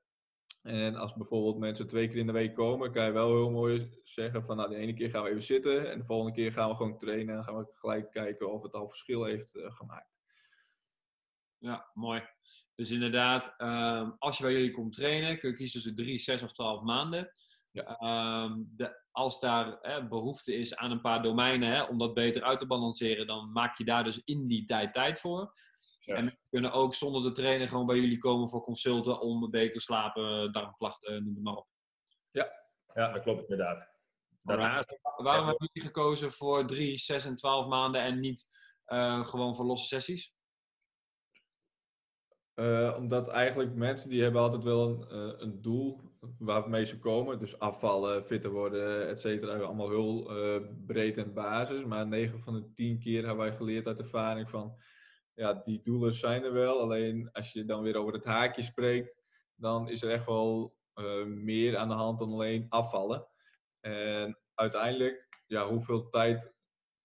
[0.62, 4.00] En als bijvoorbeeld mensen twee keer in de week komen, kan je wel heel mooi
[4.04, 6.70] zeggen van nou de ene keer gaan we even zitten en de volgende keer gaan
[6.70, 10.15] we gewoon trainen en gaan we gelijk kijken of het al verschil heeft gemaakt.
[11.66, 12.28] Ja, mooi.
[12.76, 16.44] Dus inderdaad, uh, als je bij jullie komt trainen, kun je kiezen tussen drie, zes
[16.44, 17.30] of twaalf maanden.
[17.72, 18.00] Ja.
[18.02, 22.44] Uh, de, als daar hè, behoefte is aan een paar domeinen hè, om dat beter
[22.44, 25.54] uit te balanceren, dan maak je daar dus in die tijd tijd voor.
[26.00, 26.16] Ja.
[26.16, 29.72] En we kunnen ook zonder de trainer gewoon bij jullie komen voor consulten om beter
[29.72, 31.68] te slapen, darmklachten, noem het maar op.
[32.32, 32.52] Ja,
[32.94, 33.94] ja dat klopt inderdaad.
[34.42, 38.48] Daarnaast, Waarom hebben jullie gekozen voor 3, 6 en 12 maanden en niet
[38.88, 40.35] uh, gewoon voor losse sessies?
[42.56, 46.02] Uh, omdat eigenlijk mensen die hebben altijd wel een, uh, een doel
[46.40, 47.40] waarmee ze komen.
[47.40, 49.58] Dus afvallen, fitter worden, et cetera.
[49.58, 50.32] Allemaal heel
[50.86, 51.86] breed en basis.
[51.86, 54.78] Maar 9 van de 10 keer hebben wij geleerd uit ervaring van
[55.34, 56.80] ja, die doelen zijn er wel.
[56.80, 59.16] Alleen als je dan weer over het haakje spreekt,
[59.56, 60.76] dan is er echt wel
[61.26, 63.28] meer aan de hand dan alleen afvallen.
[63.80, 66.54] En uiteindelijk, ja, hoeveel tijd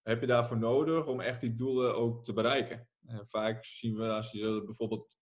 [0.01, 2.89] heb je daarvoor nodig om echt die doelen ook te bereiken?
[3.05, 5.20] En vaak zien we als je bijvoorbeeld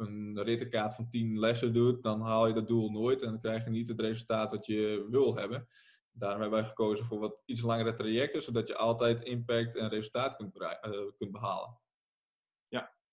[0.00, 3.64] een rittenkaart van 10 lessen doet, dan haal je dat doel nooit en dan krijg
[3.64, 5.68] je niet het resultaat wat je wil hebben.
[6.12, 10.36] Daarom hebben wij gekozen voor wat iets langere trajecten, zodat je altijd impact en resultaat
[10.36, 10.70] kunt, uh,
[11.18, 11.78] kunt behalen.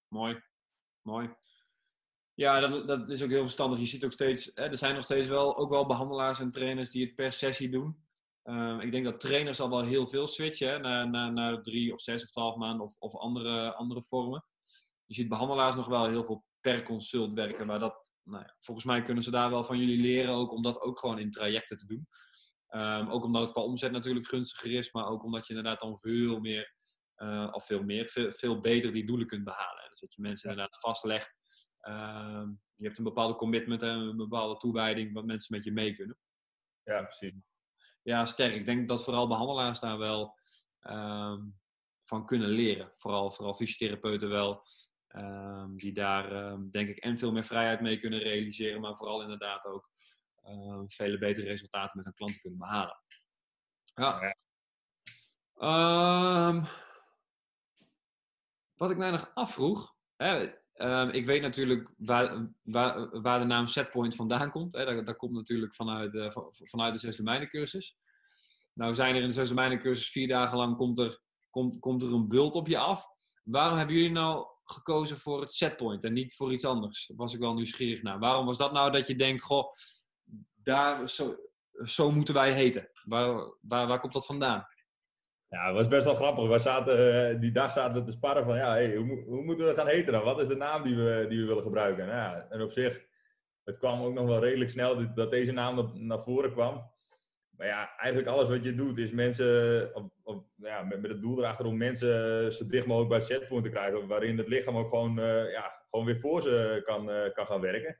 [0.07, 0.41] Mooi.
[1.01, 1.35] Mooi.
[2.33, 3.79] Ja, dat, dat is ook heel verstandig.
[3.79, 6.89] Je ziet ook steeds, hè, er zijn nog steeds wel, ook wel behandelaars en trainers
[6.89, 8.05] die het per sessie doen.
[8.43, 12.01] Uh, ik denk dat trainers al wel heel veel switchen naar, naar, naar drie of
[12.01, 14.45] zes of twaalf maanden of, of andere, andere vormen.
[15.05, 17.67] Je ziet behandelaars nog wel heel veel per consult werken.
[17.67, 20.61] Maar dat, nou ja, volgens mij kunnen ze daar wel van jullie leren ook om
[20.61, 22.07] dat ook gewoon in trajecten te doen.
[22.69, 25.97] Um, ook omdat het qua omzet natuurlijk gunstiger is, maar ook omdat je inderdaad dan
[25.97, 26.73] veel meer,
[27.17, 29.89] uh, of veel meer, veel, veel beter die doelen kunt behalen.
[29.89, 31.37] Dus dat je mensen inderdaad vastlegt.
[31.81, 32.43] Uh,
[32.75, 36.17] je hebt een bepaalde commitment en een bepaalde toewijding wat mensen met je mee kunnen.
[36.83, 37.33] Ja, precies.
[38.03, 38.55] Ja, sterk.
[38.55, 40.39] Ik denk dat vooral behandelaars daar wel
[40.81, 41.37] uh,
[42.03, 42.89] van kunnen leren.
[42.91, 44.63] Vooral, vooral fysiotherapeuten wel.
[45.07, 49.21] Ehm, die daar ehm, denk ik en veel meer vrijheid mee kunnen realiseren, maar vooral
[49.21, 49.89] inderdaad ook
[50.43, 52.99] ehm, vele betere resultaten met hun klanten kunnen behalen.
[53.95, 54.35] Ja.
[58.75, 60.55] Wat ik mij nog afvroeg, hè,
[61.11, 64.73] ik weet natuurlijk waar, waar, waar de naam Setpoint vandaan komt.
[64.73, 64.85] Hè.
[64.85, 67.97] Dat, dat komt natuurlijk vanuit, de van- vanuit de Zes Domeinen cursus.
[68.73, 72.01] Nou zijn er in de Zes Domeinen cursus vier dagen lang komt er, komt, komt
[72.01, 73.05] er een bult op je af.
[73.43, 77.11] Waarom hebben jullie nou gekozen voor het Setpoint en niet voor iets anders?
[77.15, 78.19] Was ik wel nieuwsgierig naar.
[78.19, 79.71] Waarom was dat nou dat je denkt, goh,
[80.55, 81.35] daar, zo,
[81.83, 82.89] zo moeten wij heten?
[83.03, 84.67] Waar, waar, waar komt dat vandaan?
[85.49, 86.47] Ja, het was best wel grappig.
[86.47, 89.73] We zaten, eh, die dag zaten we te sparren van, ja, hoe, hoe moeten we
[89.73, 90.23] gaan heten dan?
[90.23, 92.05] Wat is de naam die we, die we willen gebruiken?
[92.07, 93.05] Nou, ja, en op zich,
[93.63, 96.91] het kwam ook nog wel redelijk snel dat- dat deze naam naar voren kwam.
[97.57, 99.91] Maar ja, eigenlijk alles wat je doet is mensen,
[100.55, 103.69] ja, met, met het doel erachter om mensen zo dicht mogelijk bij het setpoint te
[103.69, 104.07] krijgen.
[104.07, 107.61] Waarin het lichaam ook gewoon, eh, ja, gewoon weer voor ze kan, eh, kan gaan
[107.61, 107.99] werken.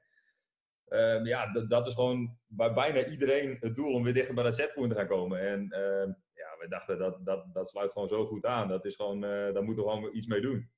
[0.87, 4.43] Ehm, ja, dat- dat is gewoon bij bijna iedereen het doel om weer dichter bij
[4.43, 5.39] dat setpoint te gaan komen.
[5.39, 8.67] En ehm, ja, we dachten dat, dat dat sluit gewoon zo goed aan.
[8.67, 10.71] Dat is gewoon, eh, daar moeten we gewoon iets mee doen.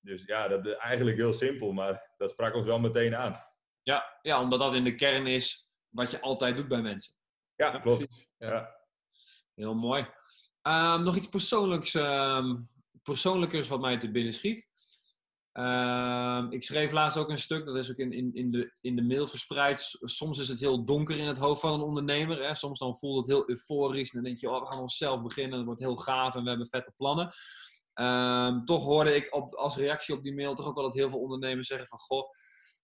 [0.00, 3.34] Dus ja, dat is eigenlijk heel simpel, maar dat sprak ons wel meteen aan.
[3.80, 7.14] Ja, ja, omdat dat in de kern is wat je altijd doet bij mensen.
[7.62, 7.98] Ja, klopt.
[7.98, 8.28] precies.
[8.38, 8.52] Ja.
[8.52, 8.76] Ja.
[9.54, 10.06] Heel mooi.
[10.62, 12.56] Ehm, nog iets persoonlijks, ehm,
[13.02, 14.70] persoonlijkers wat mij te binnen schiet.
[15.52, 18.96] Ehm, ik schreef laatst ook een stuk, dat is ook in, in, in, de, in
[18.96, 19.80] de mail verspreid.
[20.00, 22.42] Soms is het heel donker in het hoofd van een ondernemer.
[22.42, 22.54] Hè?
[22.54, 24.08] Soms dan voelt het heel euforisch.
[24.08, 25.56] En dan denk je, oh, we gaan onszelf beginnen.
[25.56, 27.32] Het wordt heel gaaf en we hebben vette plannen.
[27.94, 31.10] Ehm, toch hoorde ik op, als reactie op die mail toch ook wel dat heel
[31.10, 31.98] veel ondernemers zeggen van...
[31.98, 32.30] Goh,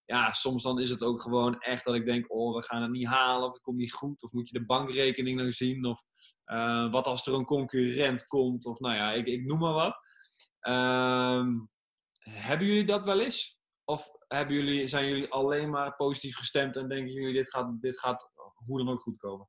[0.09, 2.91] ja, soms dan is het ook gewoon echt dat ik denk, oh, we gaan het
[2.91, 3.47] niet halen.
[3.47, 4.23] Of het komt niet goed.
[4.23, 5.85] Of moet je de bankrekening nou zien.
[5.85, 6.03] Of
[6.45, 8.67] eh, wat als er een concurrent komt.
[8.67, 9.99] Of nou ja, ik, ik noem maar wat.
[10.61, 11.59] Ehm,
[12.31, 13.59] hebben jullie dat wel eens?
[13.85, 17.99] Of hebben jullie, zijn jullie alleen maar positief gestemd en denken jullie dit gaat, dit
[17.99, 19.49] gaat hoe dan ook goed komen?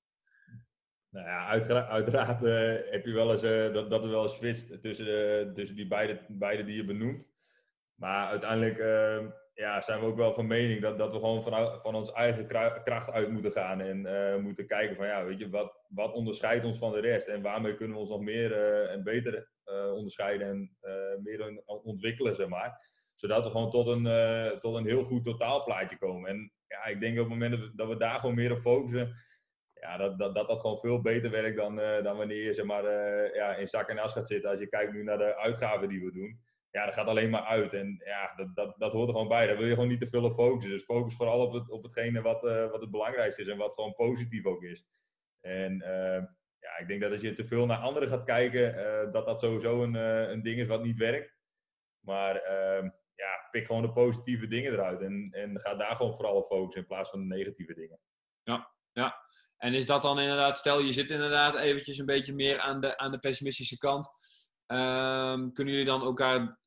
[1.09, 1.47] Nou ja,
[1.87, 5.75] uiteraard eh, heb je wel eens eh, dat, dat er wel eens switcht tussen, tussen
[5.75, 7.27] die beide, beide die je benoemt.
[7.95, 9.25] Maar uiteindelijk eh,
[9.59, 12.47] ja, zijn we ook wel van mening dat, dat we gewoon van, van ons eigen
[12.47, 13.81] kra- kracht uit moeten gaan.
[13.81, 17.27] En eh, moeten kijken van ja, weet je, wat, wat onderscheidt ons van de rest?
[17.27, 20.77] En waarmee kunnen we ons nog meer eh, en beter eh, onderscheiden en
[21.23, 22.97] meer on- ontwikkelen, zeg maar.
[23.15, 24.03] Zodat we gewoon tot een,
[24.59, 26.29] tot een heel goed totaalplaatje komen.
[26.29, 29.15] En ja, ik denk op het moment dat we, daar gewoon meer op focussen,
[29.73, 32.83] ja, dat, dat, dat dat gewoon veel beter werkt dan, dan wanneer je zeg maar,
[33.35, 34.51] ja, in zak en as gaat zitten.
[34.51, 36.39] Als je kijkt nu naar de uitgaven die we doen.
[36.71, 37.73] Ja, dat gaat alleen maar uit.
[37.73, 39.47] En ja, dat, dat, dat hoort er gewoon bij.
[39.47, 40.71] Daar wil je gewoon niet te veel op focussen.
[40.71, 43.73] Dus focus vooral op, het, op hetgene wat, eh, wat het belangrijkste is en wat
[43.73, 44.85] gewoon positief ook is.
[45.41, 46.23] En eh,
[46.59, 49.39] ja, ik denk dat als je te veel naar anderen gaat kijken, eh, dat dat
[49.39, 51.37] sowieso een, een ding is wat niet werkt.
[51.99, 55.01] Maar eh, ja, pik gewoon de positieve dingen eruit.
[55.01, 57.99] En, en ga daar gewoon vooral op focussen in plaats van de negatieve dingen.
[58.91, 59.27] Ja.
[59.57, 62.97] En is dat dan inderdaad, stel je zit inderdaad eventjes een beetje meer aan de,
[62.97, 64.09] aan de pessimistische kant.
[64.69, 66.59] Ehm, kunnen jullie dan elkaar,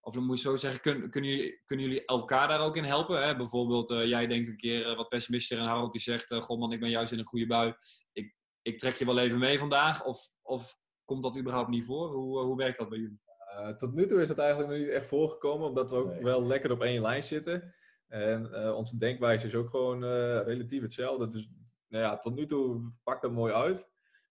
[0.00, 2.84] of dan moet je zo zeggen, kun, kunnen, jullie, kunnen jullie elkaar daar ook in
[2.84, 3.22] helpen?
[3.22, 3.36] Hè?
[3.36, 6.58] Bijvoorbeeld, eh, jij denkt een keer eh, wat pessimistischer en Harold die zegt, eh god
[6.58, 7.74] man, ik ben juist in een goede bui.
[8.12, 10.04] Ik, ik trek je wel even mee vandaag.
[10.04, 12.08] Of, of komt dat überhaupt niet voor?
[12.12, 13.20] Hoe, hoe werkt dat bij jullie?
[13.54, 16.22] Eh, tot nu toe is het eigenlijk nog niet echt voorgekomen, omdat we ook Nee.
[16.22, 17.74] wel lekker op één lijn zitten.
[18.08, 21.30] En eh, onze denkwijze is ook gewoon eh, relatief hetzelfde.
[21.30, 21.48] Dus
[21.88, 23.88] nou ja, tot nu toe pakt dat mooi uit.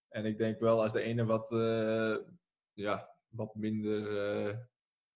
[0.10, 2.16] En ik denk wel als de ene wat, eh,
[2.74, 4.58] ja, wat minder, eh,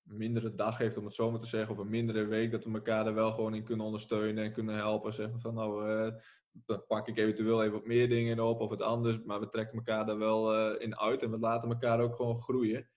[0.02, 2.72] mindere dag heeft, om het zo maar te zeggen, of een mindere week, dat we
[2.72, 5.14] elkaar er wel gewoon in kunnen ondersteunen en kunnen helpen.
[5.14, 6.14] Zeggen van nou, eh,
[6.52, 9.78] dan pak ik eventueel even wat meer dingen op of het anders, maar we trekken
[9.78, 12.90] elkaar daar wel eh, in uit en we laten elkaar ook gewoon groeien.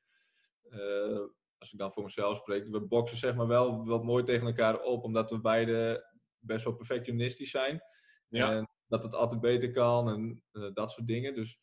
[1.58, 4.82] Als ik dan voor mezelf spreek, we boksen zeg maar wel wat mooi tegen elkaar
[4.82, 7.82] op, omdat we beide best wel perfectionistisch zijn.
[8.28, 8.52] Ja.
[8.52, 10.42] En dat het altijd beter kan en
[10.74, 11.34] dat soort dingen.
[11.34, 11.60] Dus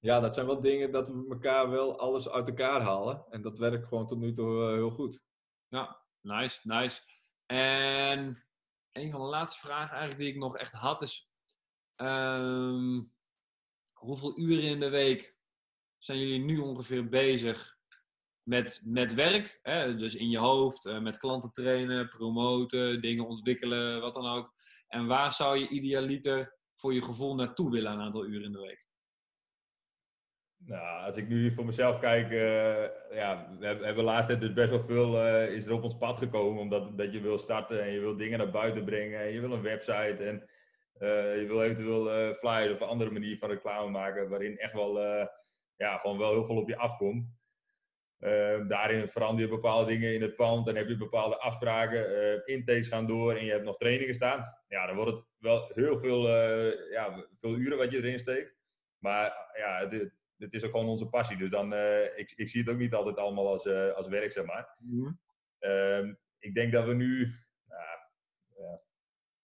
[0.00, 3.24] ja, dat zijn wel dingen dat we elkaar wel alles uit elkaar halen.
[3.30, 5.20] En dat werkt gewoon tot nu toe eh, heel goed.
[5.68, 7.00] Ja, nice, nice.
[7.46, 8.44] En
[8.92, 11.30] een van de laatste vragen eigenlijk die ik nog echt had is...
[11.94, 13.02] ehm,
[13.92, 15.36] hoeveel uren in de week
[15.98, 17.78] zijn jullie nu ongeveer bezig
[18.42, 19.58] met, met werk?
[19.62, 19.94] Hè?
[19.94, 24.54] Dus in je hoofd, eh, met klanten trainen, promoten, dingen ontwikkelen, wat dan ook.
[24.88, 28.60] En waar zou je idealiter voor je gevoel naartoe willen een aantal uren in de
[28.60, 28.85] week?
[30.58, 34.70] Nou, als ik nu voor mezelf kijk, eh, ja, we hebben, laatst tijd dus best
[34.70, 36.60] wel veel eh, is er op ons pad gekomen.
[36.60, 39.20] Omdat dat je wil starten en je wil dingen naar buiten brengen.
[39.20, 40.48] En je wil een website en
[40.98, 44.28] eh, je wil eventueel flyers of een andere manier van reclame maken.
[44.28, 45.00] Waarin echt wel,
[45.76, 47.34] ja, gewoon wel heel veel op je afkomt.
[48.68, 52.42] Daarin verander je bepaalde dingen in het pand en heb je bepaalde afspraken.
[52.46, 54.44] Intakes gaan door en je hebt nog trainingen staan.
[54.68, 56.28] Ja, dan wordt het wel heel veel,
[56.90, 58.54] ja, veel uren wat je erin steekt.
[58.98, 61.36] Maar ja, het, het is ook gewoon onze passie.
[61.36, 64.44] Dus dan, uh, ik, ik zie het ook niet altijd allemaal als, als werk, zeg
[64.44, 64.76] maar.
[64.78, 65.18] Mm
[66.38, 67.32] ik denk dat we nu,
[67.68, 68.80] ja,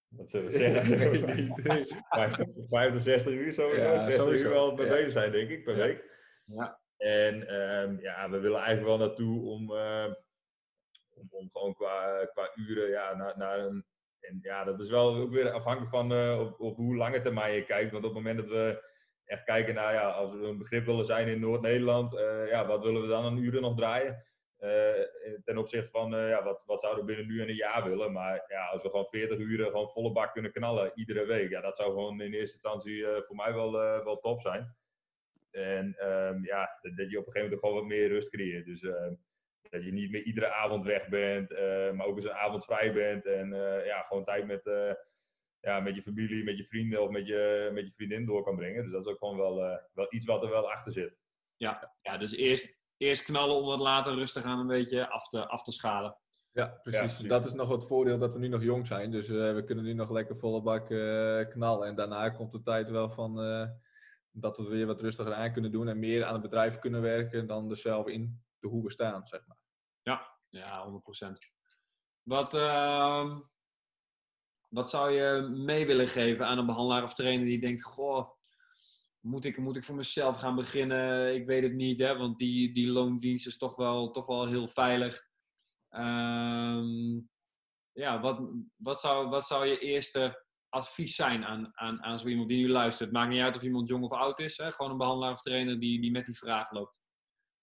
[0.09, 0.85] wat zullen we zeggen?
[2.69, 3.83] 65 uur sowieso.
[3.83, 4.45] Ja, 60 sowieso.
[4.45, 6.11] uur wel mee bezig zijn, denk ik, per week.
[6.45, 6.81] Ja.
[6.97, 10.13] En um, ja, we willen eigenlijk wel naartoe om, uh,
[11.15, 13.85] om, om, gewoon qua, qua uren ja, naar, naar een.
[14.21, 17.55] En ja, dat is wel ook weer afhankelijk van uh, op, op hoe lange termijn
[17.55, 17.93] je kijkt.
[17.93, 18.91] Want op het moment dat we
[19.25, 22.85] echt kijken naar, ja, als we een begrip willen zijn in Noord-Nederland, uh, ja, wat
[22.85, 24.31] willen we dan een uren nog draaien?
[25.45, 28.13] ten opzichte van, ja, wat, wat zouden we binnen nu en een jaar willen?
[28.13, 31.61] Maar ja, als we gewoon 40 uren gewoon volle bak kunnen knallen, iedere week, ja,
[31.61, 33.73] dat zou gewoon in eerste instantie voor mij wel,
[34.05, 34.77] wel top zijn.
[35.51, 38.65] En um, ja, dat, je op een gegeven moment gewoon wat meer rust creëert.
[38.67, 38.81] Dus
[39.71, 41.51] dat je niet meer iedere avond weg bent,
[41.95, 43.27] maar ook eens een avond vrij bent.
[43.27, 43.49] En
[43.85, 44.97] ja, gewoon tijd met,
[45.63, 48.57] ja, met je familie, met je vrienden of met je, met je vriendin door kan
[48.57, 48.83] brengen.
[48.83, 51.17] Dus dat is ook gewoon wel, wel iets wat er wel achter zit.
[51.57, 55.47] Ja, ja dus eerst, eerst knallen om het later rustig aan een beetje af te,
[55.49, 56.17] af te schalen.
[56.53, 57.01] Ja precies.
[57.01, 57.29] ja, precies.
[57.29, 59.11] Dat is nog het voordeel dat we nu nog jong zijn.
[59.11, 60.87] Dus we kunnen nu nog lekker volle bak
[61.51, 61.89] knallen.
[61.89, 63.37] En daarna komt de tijd wel van
[64.33, 67.47] dat we weer wat rustiger aan kunnen doen en meer aan het bedrijf kunnen werken
[67.47, 69.57] dan er zelf in de hoe we staan, zeg maar.
[70.03, 71.33] Ja, ja 100%.
[72.23, 73.39] Wat, uh,
[74.73, 78.31] wat zou je mee willen geven aan een behandelaar of trainer die denkt, goh,
[79.21, 81.35] moet ik, moet ik voor mezelf gaan beginnen?
[81.35, 84.69] Ik weet het niet, hè, want die, die loondienst is toch wel, toch wel heel
[84.69, 85.27] veilig.
[85.91, 87.19] Uh,
[87.93, 88.41] ja, wat,
[88.77, 92.71] wat, zou, wat zou je eerste advies zijn aan, aan, aan zo iemand die nu
[92.71, 93.13] luistert?
[93.13, 94.57] Maakt niet uit of iemand jong of oud is.
[94.57, 94.73] Hè?
[94.73, 97.01] Gewoon een behandelaar of trainer die, die met die vraag loopt.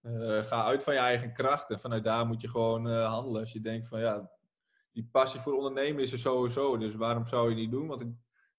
[0.02, 3.40] Uh, ga uit van je eigen kracht en vanuit daar moet je gewoon uh, handelen.
[3.40, 4.30] Als je denkt van ja,
[4.92, 6.76] die passie voor ondernemen is er sowieso.
[6.76, 7.86] Dus waarom zou je niet doen?
[7.86, 8.04] Want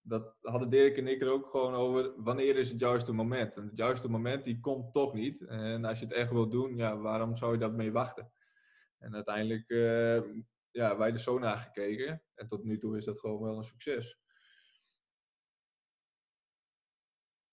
[0.01, 2.23] dat hadden Dirk en ik er ook gewoon over.
[2.23, 3.57] Wanneer is het juiste moment?
[3.57, 5.41] En het juiste moment die komt toch niet.
[5.41, 8.31] En als je het echt wilt doen, ja, waarom zou je dat mee wachten?
[8.97, 10.21] En uiteindelijk, uh,
[10.71, 12.23] ja, wij er zo naar gekeken.
[12.35, 14.19] En tot nu toe is dat gewoon wel een succes.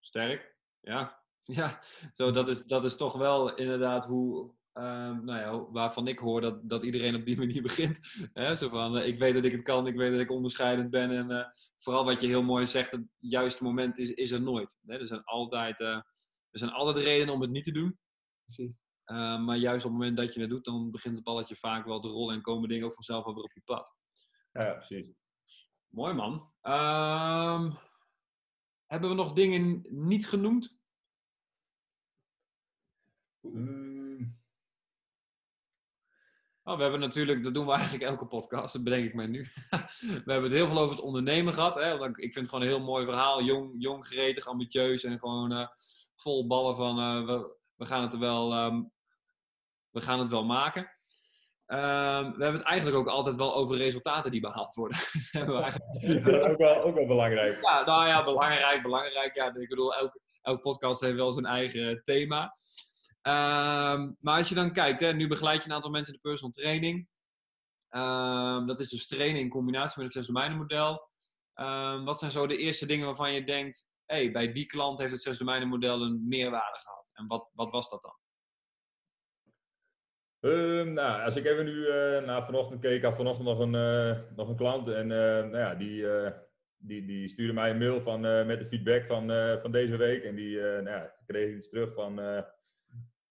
[0.00, 1.16] Sterk, ja.
[1.50, 1.80] Ja,
[2.12, 6.40] zo, dat, is, dat is toch wel inderdaad hoe, uh, nou ja, waarvan ik hoor
[6.40, 8.00] dat, dat iedereen op die manier begint.
[8.32, 8.54] Hè?
[8.54, 11.10] Zo van, uh, ik weet dat ik het kan, ik weet dat ik onderscheidend ben.
[11.10, 11.44] En uh,
[11.78, 14.78] vooral wat je heel mooi zegt, het juiste moment is, is er nooit.
[14.86, 14.98] Hè?
[14.98, 15.94] Er, zijn altijd, eh,
[16.50, 17.98] er zijn altijd redenen om het niet te doen.
[18.44, 18.72] Precies.
[19.44, 22.00] maar juist op het moment dat je het doet, dan begint het balletje vaak wel
[22.00, 23.94] te rollen en komen dingen ook vanzelf weer op je pad.
[24.52, 25.12] Ja, precies.
[25.88, 26.52] Mooi man.
[26.60, 27.72] Ehm,
[28.86, 30.80] hebben we nog dingen niet genoemd?
[33.40, 33.87] Mm.
[36.68, 39.46] Oh, we hebben natuurlijk, dat doen we eigenlijk elke podcast, dat bedenk ik mij nu.
[40.24, 41.74] we hebben het heel veel over het ondernemen gehad.
[41.74, 42.06] Hè?
[42.06, 43.42] Ik vind het gewoon een heel mooi verhaal.
[43.42, 45.66] Jong, jong gretig, ambitieus en gewoon uh,
[46.16, 48.92] vol ballen van uh, we, we, gaan het wel, um,
[49.90, 50.82] we gaan het wel maken.
[51.66, 54.98] Um, we hebben het eigenlijk ook altijd wel over resultaten die behaald worden.
[55.32, 57.62] dat ook wel, ook wel belangrijk.
[57.62, 59.34] Ja, nou ja, belangrijk, belangrijk.
[59.34, 62.54] Ja, ik bedoel, elke, elke podcast heeft wel zijn eigen thema.
[63.28, 66.28] Um, maar als je dan kijkt, hè, nu begeleid je een aantal mensen in de
[66.28, 67.08] personal training.
[67.90, 71.08] Um, dat is dus trainen in combinatie met het zes domeinen model.
[72.04, 75.22] wat zijn zo de eerste dingen waarvan je denkt, hey, bij die klant heeft het
[75.22, 77.10] zes domeinen model een meerwaarde gehad?
[77.12, 78.16] En wat, wat was dat dan?
[80.40, 84.36] Um, nou, als ik even nu uh, naar vanochtend keek, had vanochtend nog een, uh,
[84.36, 86.06] nog een klant en uh, nou ja, die,
[86.76, 90.24] die, die stuurde mij een mail van, met de feedback van, van deze week.
[90.24, 92.44] En die nou ja, kreeg iets terug van,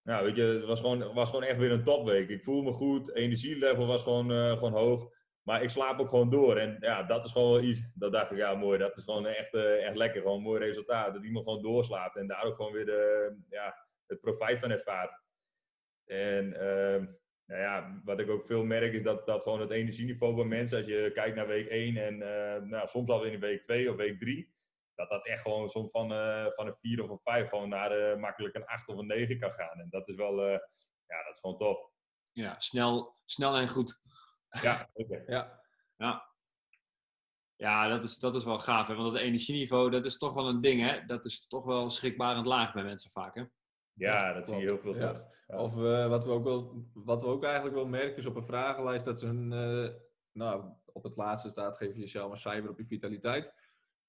[0.08, 2.30] nou weet je, het was gewoon, was gewoon echt weer een topweek.
[2.30, 5.16] Ik voel me goed, energielevel was gewoon, gewoon hoog.
[5.42, 6.58] Maar ik slaap ook gewoon door.
[6.58, 9.26] En ja, dat is gewoon wel iets, dat dacht ik, ja mooi, dat is gewoon
[9.26, 10.22] echt, echt lekker.
[10.22, 11.14] Gewoon een mooi resultaat.
[11.14, 15.22] Dat iemand gewoon doorslaapt en daar ook gewoon weer de, ja, het profijt van ervaart.
[16.06, 17.08] En uh,
[17.46, 20.78] nou ja, wat ik ook veel merk is dat, dat gewoon het energieniveau bij mensen,
[20.78, 23.96] als je kijkt naar week 1 en uh, nou, soms alweer in week 2 of
[23.96, 24.56] week 3,
[24.98, 28.00] dat dat echt gewoon soms van, uh, van een 4 of een 5 gewoon naar
[28.00, 29.80] uh, makkelijk een 8 of een 9 kan gaan.
[29.80, 30.50] En dat is wel,
[31.08, 31.92] ja, dat is gewoon top.
[32.32, 34.02] Ja, snel, snel en goed.
[34.62, 35.24] Ja, oké.
[35.36, 35.62] ja.
[35.96, 36.36] ja.
[37.56, 38.88] Ja, dat is, dat is wel gaaf.
[38.88, 38.96] Hè?
[38.96, 41.06] Want het energieniveau, dat is toch wel een ding, hè?
[41.06, 43.44] Dat is toch wel schrikbarend laag bij mensen vaak, hè?
[43.94, 45.22] Ja, dat zie je heel veel terug.
[45.48, 48.46] Of uh, wat, we ook wel, wat we ook eigenlijk wel merken is op een
[48.46, 49.90] vragenlijst dat ze een, uh,
[50.32, 53.54] nou, op het laatste staat, geef je jezelf een cijfer op je vitaliteit.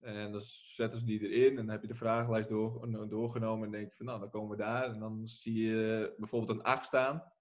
[0.00, 3.72] En dan zetten ze die erin en dan heb je de vragenlijst door, doorgenomen en
[3.72, 4.84] denk je van nou, dan komen we daar.
[4.84, 7.32] En dan zie je bijvoorbeeld een 8 staan.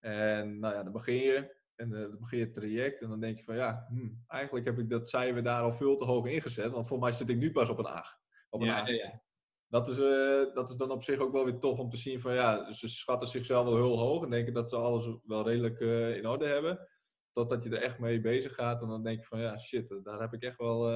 [0.00, 1.60] En nou ja, dan begin je.
[1.74, 3.02] En eh, dan begin je het traject.
[3.02, 5.96] En dan denk je van ja, hmm, eigenlijk heb ik dat cijfer daar al veel
[5.96, 6.70] te hoog ingezet.
[6.70, 8.18] Want volgens mij zit ik nu pas op een 8.
[8.50, 9.22] Op een Ja, ja, ja.
[9.68, 12.20] Dat, is, eh, dat is dan op zich ook wel weer tof om te zien
[12.20, 14.24] van ja, ze schatten zichzelf wel heel hoog.
[14.24, 16.88] En denken dat ze alles wel redelijk eh, in orde hebben.
[17.32, 18.82] Totdat je er echt mee bezig gaat.
[18.82, 20.90] En dan denk je van ja, shit, daar heb ik echt wel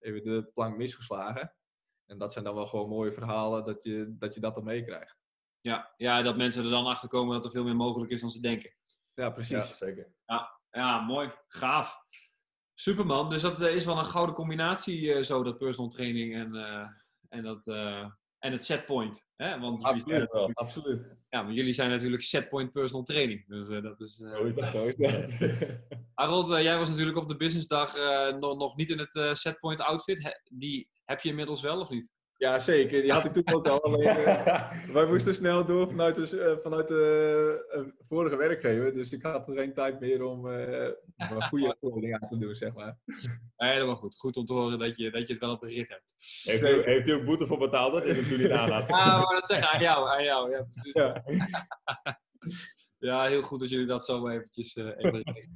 [0.00, 1.54] even de plank misgeslagen.
[2.06, 5.16] En dat zijn dan wel gewoon mooie verhalen dat je dat, je dat dan meekrijgt.
[5.60, 8.30] Ja, ja, dat mensen er dan achter komen dat er veel meer mogelijk is dan
[8.30, 8.74] ze denken.
[9.14, 9.68] Ja, precies.
[9.68, 10.12] Ja, zeker.
[10.70, 11.32] Ja, mooi.
[11.46, 11.96] Gaaf.
[12.74, 13.30] Superman.
[13.30, 16.88] Dus dat eh, is wel een gouden combinatie, eh, zo, dat personal training en, eh,
[17.28, 19.24] en, dat, eh, en het setpoint.
[19.36, 19.58] Hè?
[19.60, 20.32] Want, Absoluut.
[20.32, 20.50] wel.
[20.52, 21.06] Absoluut.
[21.28, 23.46] ja, maar jullie zijn natuurlijk setpoint personal training.
[23.48, 24.20] Dus eh, dat is...
[24.20, 24.64] eh, Zo is dat.
[24.74, 25.78] Zo is dat.
[26.14, 27.96] Harold, eh, jij was natuurlijk op de businessdag
[28.38, 30.22] nog, nog niet in het setpoint outfit.
[30.22, 32.10] He- die heb je inmiddels wel of niet?
[32.38, 33.02] Ja, zeker.
[33.02, 33.82] Die had ik toen ook al.
[33.82, 38.94] Alleen, eh, wij moesten snel door vanuit de, eh, vanuit de eh, vorige werkgever.
[38.94, 40.90] Dus ik had er geen tijd meer om eh,
[41.30, 42.98] om een goede opleiding aan te doen, zeg maar.
[43.56, 44.16] Helemaal goed.
[44.16, 46.14] Goed om te horen dat je, dat je het wel op de rit hebt.
[46.42, 48.88] Heeft u, heeft u ook boete voor betaald dat je het toen niet aan had?
[48.88, 50.50] Maar dat zeggen aan jou, aan jou.
[50.50, 50.92] Ja, precies.
[50.92, 51.24] Ja.
[52.98, 55.50] Ja, heel goed dat jullie dat zo eventjes eh, even.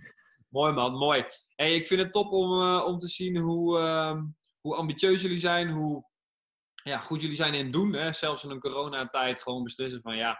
[0.48, 1.24] Mooi man, mooi.
[1.54, 4.24] Hey, ik vind het top om, eh, om te zien hoe, ehm,
[4.60, 6.04] hoe ambitieus jullie zijn, hoe
[6.82, 7.92] ja, goed jullie zijn in doen.
[7.92, 8.12] Hè?
[8.12, 10.38] Zelfs in een coronatijd gewoon beslissen van ja,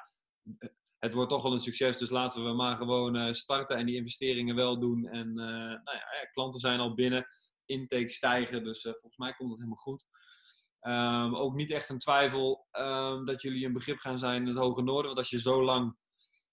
[0.99, 3.97] het wordt toch wel een succes, dus laten we maar gewoon eh, starten en die
[3.97, 5.07] investeringen wel doen.
[5.09, 7.27] En eh, nou ja, klanten zijn al binnen,
[7.65, 10.07] intake stijgen, dus eh, volgens mij komt het helemaal goed.
[10.81, 14.59] Ehm, ook niet echt een twijfel ehm, dat jullie een begrip gaan zijn in het
[14.59, 15.07] Hoge Noorden.
[15.07, 15.97] Want als je zo lang,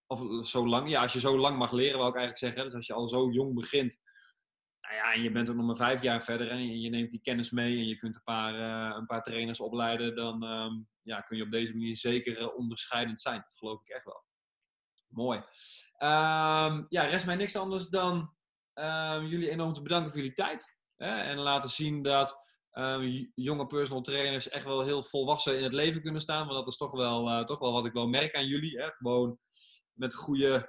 [0.07, 2.63] of zo lang, ja, als je zo lang mag leren, wou ik eigenlijk zeggen.
[2.63, 3.97] Dus als je al zo jong begint,
[4.89, 7.21] nou ja, en je bent ook nog maar vijf jaar verder en je neemt die
[7.21, 11.21] kennis mee en je kunt een paar, eh, een paar trainers opleiden, dan ehm, ja,
[11.21, 13.39] kun je op deze manier zeker eh, onderscheidend zijn.
[13.41, 14.23] Dat geloof ik echt wel.
[15.07, 15.43] Mooi.
[15.97, 18.33] Ehm, ja, rest mij niks anders dan
[18.73, 20.77] ehm, jullie enorm te bedanken voor jullie tijd.
[20.95, 22.47] Hè, en laten zien dat
[23.33, 26.45] jonge personal trainers echt wel heel volwassen in het leven kunnen staan.
[26.45, 28.77] Want dat is toch wel, eh, toch wel wat ik wel merk aan jullie.
[28.77, 28.91] Hè?
[28.91, 29.39] Gewoon
[29.93, 30.65] met goede, go-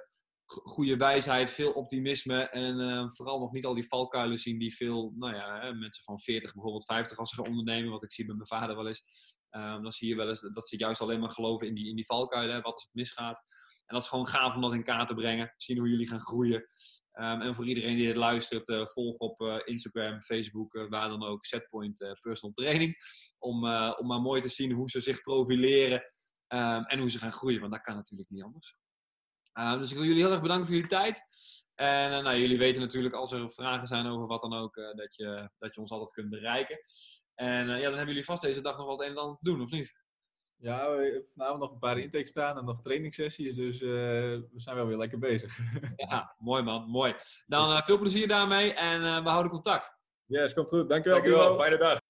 [0.63, 2.49] goede wijsheid, veel optimisme.
[2.49, 6.19] En eh, vooral nog niet al die valkuilen zien die veel nou ja, mensen van
[6.19, 7.91] 40, bijvoorbeeld 50 als ze gaan ondernemen.
[7.91, 9.03] Wat ik zie bij mijn vader wel eens.
[9.49, 11.95] Ehm, dan zie je wel eens dat ze juist alleen maar geloven in die, in
[11.95, 12.61] die valkuilen.
[12.61, 13.43] Wat als het misgaat.
[13.85, 15.53] En dat is gewoon gaaf om dat in kaart te brengen.
[15.57, 16.67] Zien hoe jullie gaan groeien.
[17.11, 21.09] Ehm, en voor iedereen die dit luistert, eh, volg op eh, Instagram, Facebook, eh, waar
[21.09, 22.95] dan ook, Setpoint Personal Training.
[23.37, 23.55] Om,
[23.97, 26.03] om maar mooi te zien hoe ze zich profileren
[26.47, 27.59] ehm, en hoe ze gaan groeien.
[27.59, 28.77] Want dat kan natuurlijk niet anders.
[29.53, 31.21] Ehm, dus ik wil jullie heel erg bedanken voor jullie tijd.
[31.75, 34.95] En eh, nou, jullie weten natuurlijk als er vragen zijn over wat dan ook, eh,
[34.95, 36.79] dat, je, dat je ons altijd kunt bereiken.
[37.35, 39.49] En eh, ja, dan hebben jullie vast deze dag nog wat een en ander te
[39.49, 39.93] doen, of niet?
[40.61, 43.55] Ja, we hebben vanavond nog een paar intakes staan en nog trainingssessies.
[43.55, 45.57] Dus eh, we zijn wel weer lekker bezig.
[45.95, 47.15] Ja, mooi man, mooi.
[47.45, 49.99] Dan eh, veel plezier daarmee en eh, we houden contact.
[50.25, 50.89] Yes, komt goed.
[50.89, 51.21] Dankjewel.
[51.21, 52.00] Dankjewel, fijne dag.